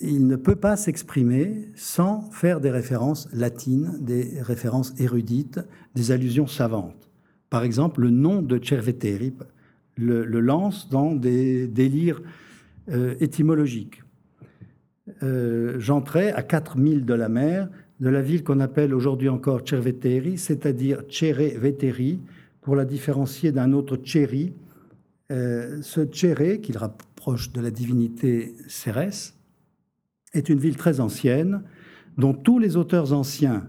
[0.00, 5.60] il ne peut pas s'exprimer sans faire des références latines, des références érudites,
[5.94, 7.10] des allusions savantes.
[7.50, 9.32] Par exemple, le nom de Cerveteri
[9.96, 12.22] le, lance dans des délires
[12.88, 14.02] euh, étymologiques.
[15.22, 17.68] Euh, J'entrais à 4000 de la mer,
[18.02, 22.18] de la ville qu'on appelle aujourd'hui encore Cerveteri, c'est-à-dire Cerveteri,
[22.60, 24.52] pour la différencier d'un autre Ceri.
[25.30, 29.36] Euh, ce Cere, qu'il rapproche de la divinité Cérès,
[30.34, 31.62] est une ville très ancienne,
[32.18, 33.68] dont tous les auteurs anciens,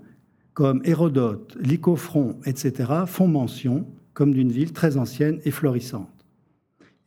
[0.55, 6.09] comme Hérodote, Lycophron, etc., font mention comme d'une ville très ancienne et florissante.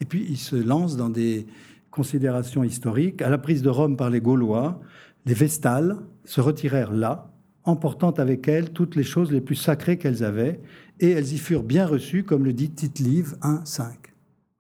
[0.01, 1.45] Et puis il se lance dans des
[1.91, 3.21] considérations historiques.
[3.21, 4.81] À la prise de Rome par les Gaulois,
[5.27, 7.33] les Vestales se retirèrent là,
[7.65, 10.61] emportant avec elles toutes les choses les plus sacrées qu'elles avaient,
[11.01, 13.91] et elles y furent bien reçues, comme le dit Tite-Live 1.5.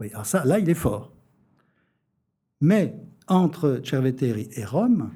[0.00, 1.12] Oui, alors ça, là, il est fort.
[2.60, 2.94] Mais
[3.28, 5.12] entre Cerveteri et Rome,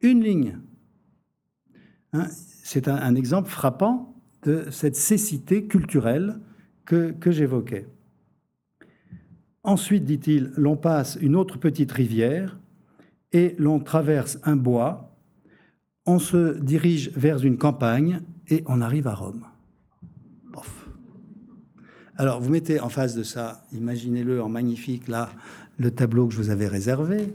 [0.00, 0.58] une ligne.
[2.12, 2.26] Hein,
[2.62, 6.38] c'est un, exemple frappant de cette cécité culturelle
[6.84, 7.88] que j'évoquais.
[9.64, 12.58] Ensuite, dit-il, l'on passe une autre petite rivière
[13.34, 15.14] et l'on traverse un bois,
[16.06, 19.44] on se dirige vers une campagne et on arrive à Rome.
[22.16, 25.30] Alors, vous mettez en face de ça, imaginez-le en magnifique, là,
[25.78, 27.34] le tableau que je vous avais réservé.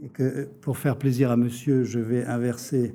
[0.00, 2.94] Et que pour faire plaisir à monsieur, je vais inverser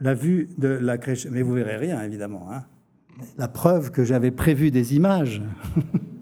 [0.00, 1.26] la vue de la crèche.
[1.26, 2.50] Mais vous verrez rien, évidemment.
[2.50, 2.64] Hein.
[3.36, 5.42] la preuve que j'avais prévu des images.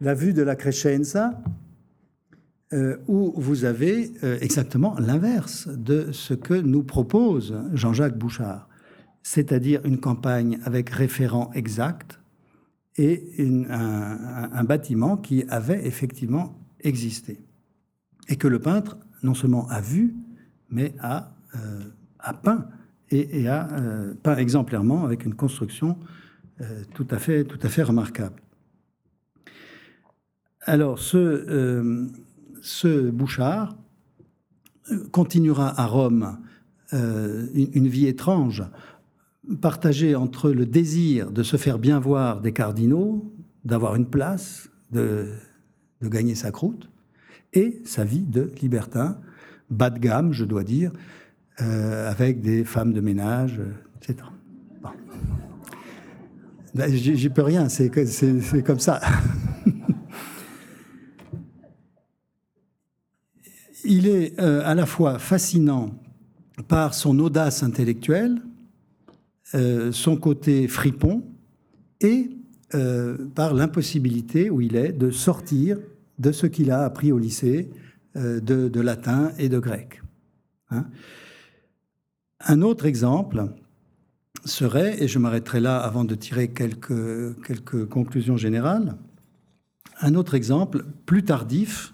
[0.00, 1.42] la vue de la Crescenza,
[2.72, 8.68] euh, où vous avez euh, exactement l'inverse de ce que nous propose Jean-Jacques Bouchard,
[9.22, 12.20] c'est-à-dire une campagne avec référent exact,
[12.98, 13.22] et
[13.68, 17.38] un, bâtiment qui avait effectivement existé.
[18.28, 20.14] Et que le peintre, non seulement a vu,
[20.70, 21.82] mais a, euh,
[22.18, 22.66] a peint,
[23.10, 25.98] et, a euh, peint exemplairement avec une construction
[26.94, 28.40] tout, à fait, tout à fait remarquable.
[30.66, 32.08] Alors, ce,
[32.60, 33.76] ce Bouchard
[35.12, 36.38] continuera à Rome
[36.92, 38.64] une vie étrange
[39.60, 43.32] partagé entre le désir de se faire bien voir des cardinaux,
[43.64, 45.28] d'avoir une place, de,
[46.02, 46.88] gagner sa croûte,
[47.52, 49.18] et sa vie de libertin,
[49.70, 50.92] bas de gamme, je dois dire,
[51.62, 53.60] euh, avec des femmes de ménage,
[53.96, 54.28] etc.
[54.82, 54.90] Bon.
[56.88, 57.90] J'y peux rien, c'est
[58.64, 59.00] comme ça.
[63.88, 65.94] Il est euh, à la fois fascinant
[66.66, 68.42] par son audace intellectuelle,
[69.54, 71.22] euh, son côté fripon
[72.00, 72.30] et
[72.74, 75.78] euh, par l'impossibilité où il est de sortir
[76.18, 77.70] de ce qu'il a appris au lycée
[78.16, 80.02] de, latin et de grec.
[80.70, 80.86] Hein.
[82.40, 83.44] Un autre exemple
[84.46, 88.96] serait, et je m'arrêterai là avant de tirer quelques conclusions générales,
[90.00, 91.92] un autre exemple plus tardif,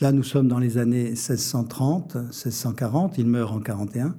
[0.00, 4.16] là nous sommes dans les années 1630, 1640, il meurt en 41,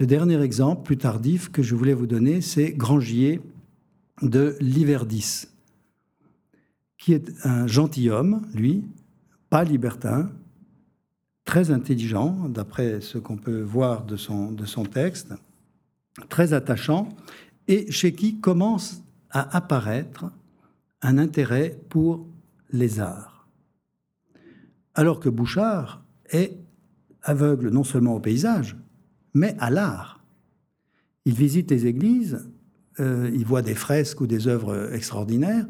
[0.00, 3.42] le dernier exemple, plus tardif, que je voulais vous donner, c'est Grangier
[4.22, 5.46] de Liverdis,
[6.96, 8.86] qui est un gentilhomme, lui,
[9.50, 10.30] pas libertin,
[11.44, 15.34] très intelligent, d'après ce qu'on peut voir de son, de son texte,
[16.30, 17.10] très attachant,
[17.68, 20.26] et chez qui commence à apparaître
[21.02, 22.26] un intérêt pour
[22.72, 23.29] les arts.
[25.00, 26.58] Alors que Bouchard est
[27.22, 28.76] aveugle non seulement au paysage,
[29.32, 30.22] mais à l'art.
[31.24, 32.46] Il visite les églises,
[33.00, 35.66] euh, il voit des fresques ou des œuvres extraordinaires,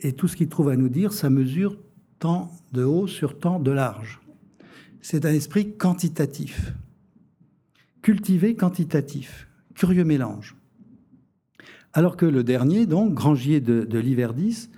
[0.00, 1.78] et tout ce qu'il trouve à nous dire, ça mesure
[2.18, 4.20] tant de haut sur tant de large.
[5.00, 6.72] C'est un esprit quantitatif,
[8.02, 10.56] cultivé quantitatif, curieux mélange.
[11.92, 14.70] Alors que le dernier, donc, Grangier de, de Liverdis,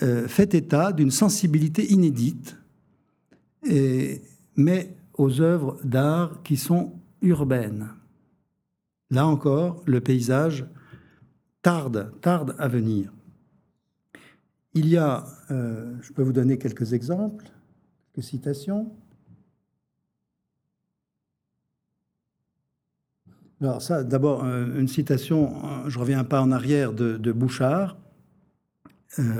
[0.00, 2.56] euh, fait état d'une sensibilité inédite,
[4.56, 6.92] mais aux œuvres d'art qui sont
[7.22, 7.88] urbaine.
[9.10, 10.66] Là encore, le paysage
[11.62, 13.12] tarde, tarde à venir.
[14.74, 17.46] Il y a, euh, je peux vous donner quelques exemples,
[18.12, 18.92] quelques citations.
[23.60, 27.96] Alors ça, d'abord, euh, une citation, euh, je reviens pas en arrière, de, Bouchard.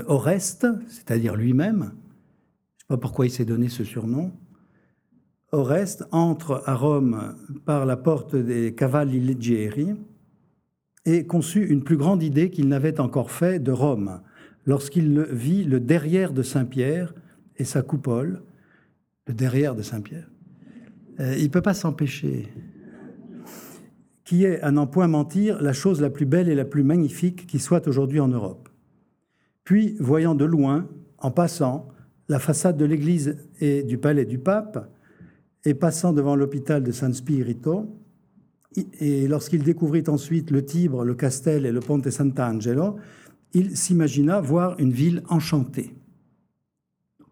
[0.07, 1.91] Oreste, c'est-à-dire lui-même,
[2.87, 4.31] pas pourquoi il s'est donné ce surnom,
[5.51, 7.35] Oreste entre à Rome
[7.65, 9.95] par la porte des Cavalli Leggeri
[11.05, 14.19] et conçut une plus grande idée qu'il n'avait encore fait de Rome
[14.65, 17.13] lorsqu'il vit le derrière de Saint-Pierre
[17.55, 18.43] et sa coupole,
[19.25, 20.29] le derrière de Saint-Pierre,
[21.19, 22.53] euh, il ne peut pas s'empêcher.
[24.25, 27.47] Qui est, à n'en point mentir, la chose la plus belle et la plus magnifique
[27.47, 28.67] qui soit aujourd'hui en Europe.
[29.63, 31.87] Puis, voyant de loin, en passant,
[32.29, 34.91] la façade de l'église et du palais du pape,
[35.65, 37.97] et passant devant l'hôpital de San Spirito,
[38.99, 42.97] et lorsqu'il découvrit ensuite le Tibre, le Castel et le Ponte Sant'Angelo,
[43.53, 45.95] il s'imagina voir une ville enchantée.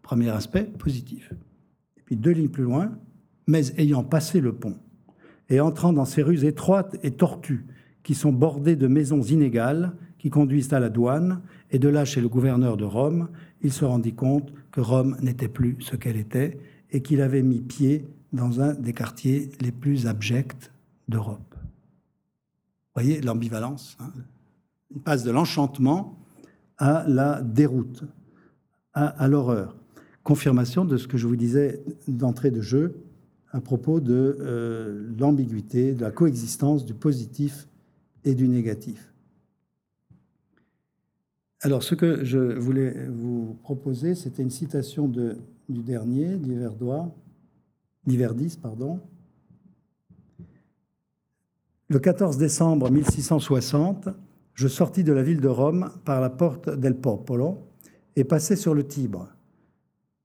[0.02, 1.32] Premier aspect positif.
[1.96, 2.98] Et puis deux lignes plus loin,
[3.46, 4.76] mais ayant passé le pont
[5.48, 7.66] et entrant dans ces rues étroites et tortues
[8.02, 12.20] qui sont bordées de maisons inégales qui conduisent à la douane, et de là chez
[12.20, 13.28] le gouverneur de Rome,
[13.62, 16.58] il se rendit compte Rome n'était plus ce qu'elle était
[16.90, 20.70] et qu'il avait mis pied dans un des quartiers les plus abjects
[21.08, 21.54] d'Europe.
[21.54, 24.12] Vous voyez l'ambivalence hein?
[24.94, 26.18] Il passe de l'enchantement
[26.78, 28.04] à la déroute,
[28.94, 29.76] à l'horreur.
[30.22, 32.96] Confirmation de ce que je vous disais d'entrée de jeu,
[33.50, 37.68] à propos de euh, l'ambiguïté, de la coexistence du positif
[38.24, 39.12] et du négatif.
[41.62, 45.34] Alors, ce que je voulais vous proposer, c'était une citation du
[45.68, 46.36] dernier,
[48.06, 49.00] d'Hiverdis, pardon.
[51.88, 54.08] Le 14 décembre 1660,
[54.54, 57.58] je sortis de la ville de Rome par la porte del Popolo
[58.16, 59.28] et passai sur le Tibre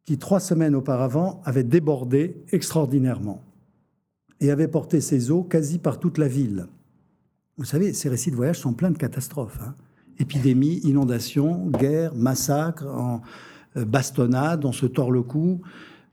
[0.05, 3.43] qui trois semaines auparavant avait débordé extraordinairement
[4.39, 6.67] et avait porté ses eaux quasi par toute la ville.
[7.57, 9.59] Vous savez, ces récits de voyage sont pleins de catastrophes.
[9.61, 9.75] Hein.
[10.21, 13.21] Épidémies, inondations, guerres, massacres, en
[13.75, 15.61] euh, bastonnades, on se tord le cou,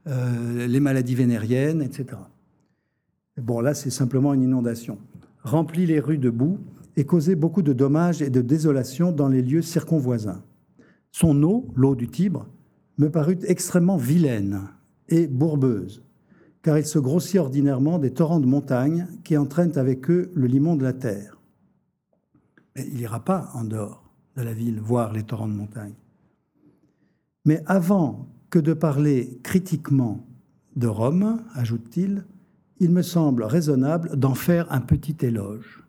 [0.06, 2.18] euh, les maladies vénériennes, etc.
[3.36, 4.98] Bon, là, c'est simplement une inondation.
[5.42, 6.58] Remplit les rues de boue
[6.96, 10.42] et causait beaucoup de dommages et de désolations dans les lieux circonvoisins.
[11.12, 12.46] Son eau, l'eau du Tibre,
[12.96, 14.62] me parut extrêmement vilaine
[15.10, 16.02] et bourbeuse,
[16.62, 20.76] car il se grossit ordinairement des torrents de montagne qui entraînent avec eux le limon
[20.76, 21.37] de la terre.
[22.78, 24.02] Il n'ira pas en dehors
[24.36, 25.94] de la ville voir les torrents de montagne.
[27.44, 30.26] Mais avant que de parler critiquement
[30.76, 32.24] de Rome, ajoute-t-il,
[32.80, 35.84] il me semble raisonnable d'en faire un petit éloge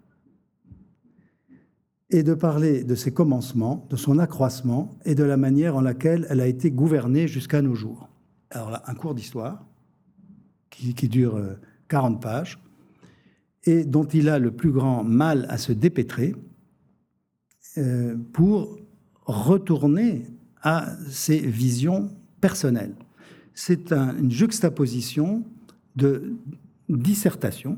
[2.09, 6.25] et de parler de ses commencements, de son accroissement et de la manière en laquelle
[6.29, 8.09] elle a été gouvernée jusqu'à nos jours.
[8.49, 9.63] Alors là, un cours d'histoire
[10.71, 11.39] qui, dure
[11.87, 12.59] 40 euh, pages
[13.65, 16.35] et dont il a le plus grand mal à se dépêtrer
[17.80, 18.77] euh, pour
[19.25, 20.25] retourner
[20.61, 22.09] à ses visions
[22.41, 22.95] personnelles.
[23.53, 25.43] C'est une juxtaposition
[25.95, 26.34] de
[26.89, 27.77] dissertation,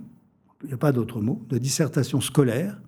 [0.63, 2.79] il n'y a pas d'autre mot, de dissertation scolaire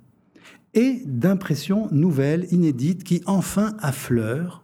[0.74, 4.64] et d'impressions nouvelles, inédites, qui enfin affleurent.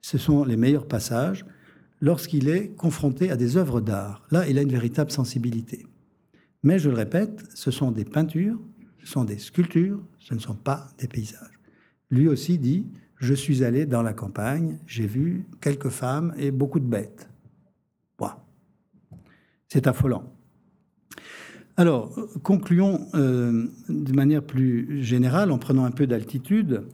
[0.00, 1.44] Ce sont les meilleurs passages
[2.00, 4.22] lorsqu'il est confronté à des œuvres d'art.
[4.30, 5.86] Là, il a une véritable sensibilité.
[6.62, 8.58] Mais je le répète, ce sont des peintures,
[9.02, 11.58] ce sont des sculptures, ce ne sont pas des paysages.
[12.10, 12.86] Lui aussi dit,
[13.18, 17.28] je suis allé dans la campagne, j'ai vu quelques femmes et beaucoup de bêtes.
[19.68, 20.32] C'est affolant.
[21.76, 26.84] Alors, concluons euh, de manière plus générale en prenant un peu d'altitude.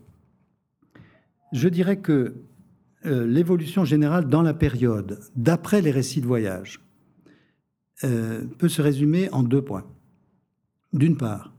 [1.53, 2.35] Je dirais que
[3.05, 6.81] euh, l'évolution générale dans la période, d'après les récits de voyage,
[8.05, 9.87] euh, peut se résumer en deux points.
[10.93, 11.55] D'une part,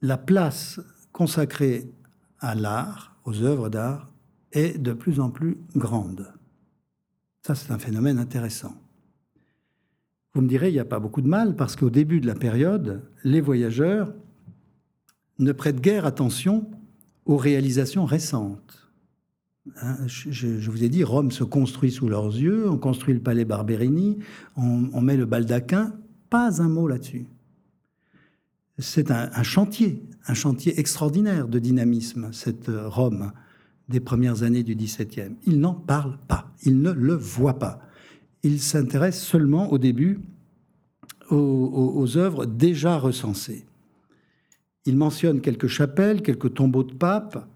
[0.00, 0.80] la place
[1.12, 1.90] consacrée
[2.42, 4.10] à l'art, aux œuvres d'art,
[4.52, 6.34] est de plus en plus grande.
[7.46, 8.74] Ça, c'est un phénomène intéressant.
[10.34, 12.34] Vous me direz, il n'y a pas beaucoup de mal, parce qu'au début de la
[12.34, 14.12] période, les voyageurs
[15.38, 16.70] ne prêtent guère attention
[17.24, 18.90] aux réalisations récentes.
[19.80, 23.44] Hein, je, vous ai dit, Rome se construit sous leurs yeux, on construit le palais
[23.44, 24.18] Barberini,
[24.56, 25.94] on, met le baldaquin,
[26.30, 27.26] pas un mot là-dessus.
[28.78, 33.32] C'est un, un, chantier, un chantier extraordinaire de dynamisme, cette Rome
[33.88, 35.36] des premières années du XVIIe.
[35.46, 37.80] Ils n'en parlent pas, ils ne le voient pas
[38.42, 40.20] il s'intéresse seulement au début
[41.30, 43.64] aux, œuvres déjà recensées.
[44.84, 47.48] Il mentionne quelques chapelles, quelques tombeaux de papes,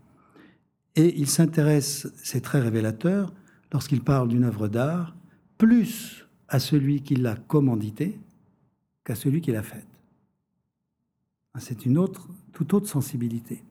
[0.95, 3.35] et il s'intéresse, c'est très révélateur,
[3.73, 5.14] lorsqu'il parle d'une œuvre d'art,
[5.59, 8.19] plus à celui qui l'a commandité
[9.05, 9.87] qu'à celui qui l'a faite.
[11.53, 13.62] Ah, c'est une autre, toute autre sensibilité.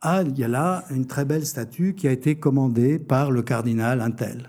[0.00, 3.42] Ah, il y a là une très belle statue qui a été commandée par le
[3.42, 4.48] cardinal Intel.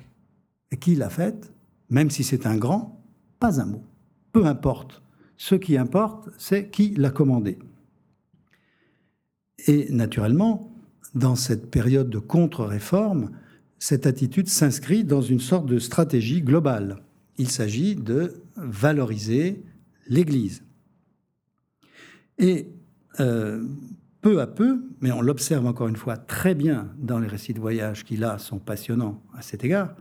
[0.71, 1.51] Et qui l'a faite
[1.89, 3.03] même si c'est un grand,
[3.39, 3.83] pas un mot.
[4.31, 5.03] Peu importe.
[5.37, 7.59] Ce qui importe, c'est qui l'a commandé.
[9.67, 10.71] Et naturellement,
[11.13, 13.31] dans cette période de contre-réforme,
[13.77, 17.03] cette attitude s'inscrit dans une sorte de stratégie globale.
[17.37, 19.63] Il s'agit de valoriser
[20.07, 20.63] l'Église.
[22.37, 22.69] Et
[23.19, 23.63] euh,
[24.21, 27.59] peu à peu, mais on l'observe encore une fois très bien dans les récits de
[27.59, 29.95] voyage qui là sont passionnants à cet égard,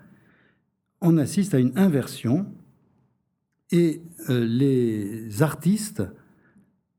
[1.01, 2.47] on assiste à une inversion
[3.71, 6.03] et euh, les artistes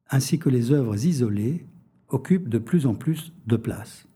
[0.10, 1.66] ainsi que les œuvres isolées
[2.10, 4.08] occupent de plus en plus de place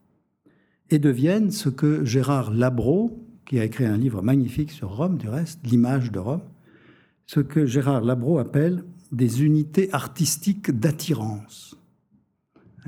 [0.92, 5.30] et deviennent ce que Gérard Labro, qui a écrit un livre magnifique sur Rome du
[5.30, 6.42] reste, l'image de Rome,
[7.26, 11.79] ce que Gérard Labro appelle des unités artistiques d'attirance.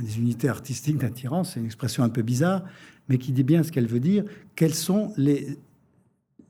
[0.01, 2.63] Des unités artistiques d'attirance, c'est une expression un peu bizarre,
[3.07, 4.23] mais qui dit bien ce qu'elle veut dire.
[4.55, 5.59] Quelles sont les,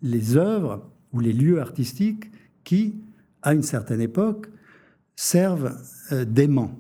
[0.02, 2.32] les œuvres ou les lieux artistiques
[2.64, 2.96] qui,
[3.42, 4.48] à une certaine époque,
[5.16, 5.78] servent
[6.12, 6.80] euh, d'aimants?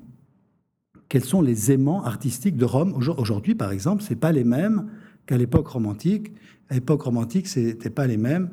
[1.09, 4.89] Quels sont les aimants artistiques de Rome Aujourd'hui, par exemple, ce pas les mêmes
[5.25, 6.31] qu'à l'époque romantique.
[6.69, 8.49] À l'époque romantique, ce n'était pas les mêmes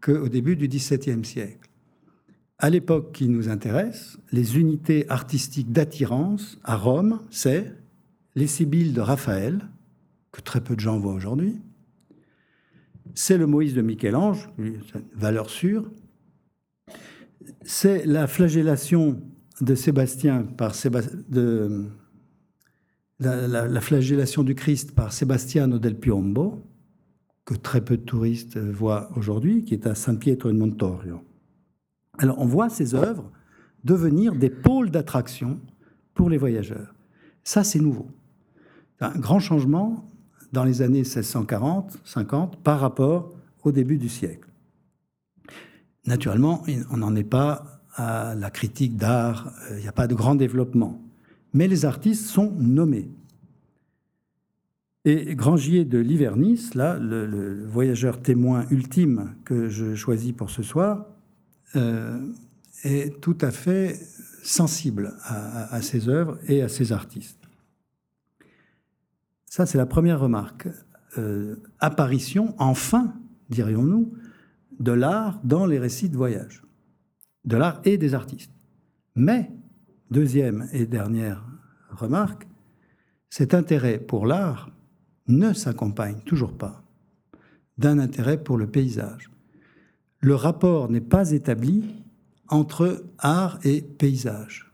[0.00, 1.67] qu'au début du XVIIe siècle.
[2.60, 7.72] À l'époque qui nous intéresse, les unités artistiques d'attirance à Rome, c'est
[8.34, 9.68] les Sibylles de Raphaël,
[10.32, 11.60] que très peu de gens voient aujourd'hui.
[13.14, 14.50] C'est le Moïse de Michel-Ange,
[15.14, 15.88] valeur sûre.
[17.62, 19.22] C'est la flagellation
[19.60, 20.74] de Sébastien par
[23.80, 26.64] flagellation du Christ par Sebastiano del Piombo,
[27.44, 31.22] que très peu de touristes voient aujourd'hui, qui est à San Pietro in Montorio.
[32.18, 33.30] Alors on voit ces œuvres
[33.84, 35.60] devenir des pôles d'attraction
[36.14, 36.94] pour les voyageurs.
[37.44, 38.08] Ça, c'est nouveau.
[39.00, 40.10] Un grand changement
[40.52, 44.48] dans les années 1640-50 par rapport au début du siècle.
[46.06, 50.34] Naturellement, on n'en est pas à la critique d'art, il n'y a pas de grand
[50.34, 51.00] développement.
[51.52, 53.10] Mais les artistes sont nommés.
[55.04, 61.06] Et Grangier de Livernis, là, le, voyageur témoin ultime que je choisis pour ce soir,
[61.74, 64.00] est tout à fait
[64.42, 67.38] sensible à, ses œuvres et à ses artistes.
[69.46, 70.68] Ça, c'est la première remarque.
[71.16, 73.14] Euh, apparition, enfin,
[73.50, 74.12] dirions-nous,
[74.78, 76.62] de l'art dans les récits de voyage.
[77.44, 78.52] De l'art et des artistes.
[79.14, 79.50] Mais,
[80.10, 81.44] deuxième et dernière
[81.90, 82.46] remarque,
[83.30, 84.70] cet intérêt pour l'art
[85.26, 86.82] ne s'accompagne toujours pas
[87.76, 89.30] d'un intérêt pour le paysage
[90.20, 91.84] le rapport n'est pas établi
[92.48, 94.72] entre art et paysage.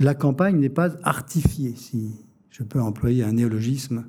[0.00, 4.06] La campagne n'est pas artifiée, si je peux employer un néologisme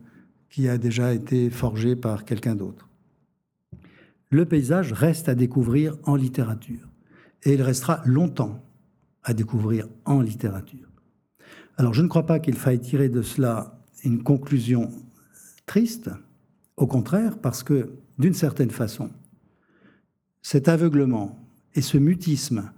[0.50, 2.90] qui a déjà été forgé par quelqu'un d'autre.
[4.30, 6.88] Le paysage reste à découvrir en littérature,
[7.44, 8.64] et il restera longtemps
[9.24, 10.88] à découvrir en littérature.
[11.78, 14.90] Alors je ne crois pas qu'il faille tirer de cela une conclusion
[15.66, 16.10] triste,
[16.78, 19.10] au contraire, parce que d'une certaine façon,
[20.46, 21.40] cet aveuglement
[21.74, 22.72] et ce mutisme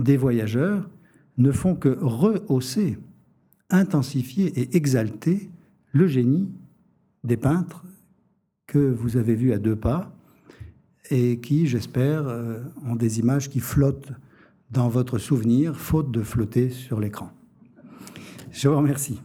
[0.00, 0.90] des voyageurs
[1.38, 2.98] ne font que rehausser,
[3.70, 5.48] intensifier et exalter
[5.92, 6.50] le génie
[7.22, 7.84] des peintres
[8.66, 10.12] que vous avez vus à deux pas
[11.10, 14.10] et qui, j'espère, euh, ont des images qui flottent
[14.72, 17.30] dans votre souvenir, faute de flotter sur l'écran.
[18.50, 19.20] Je vous remercie.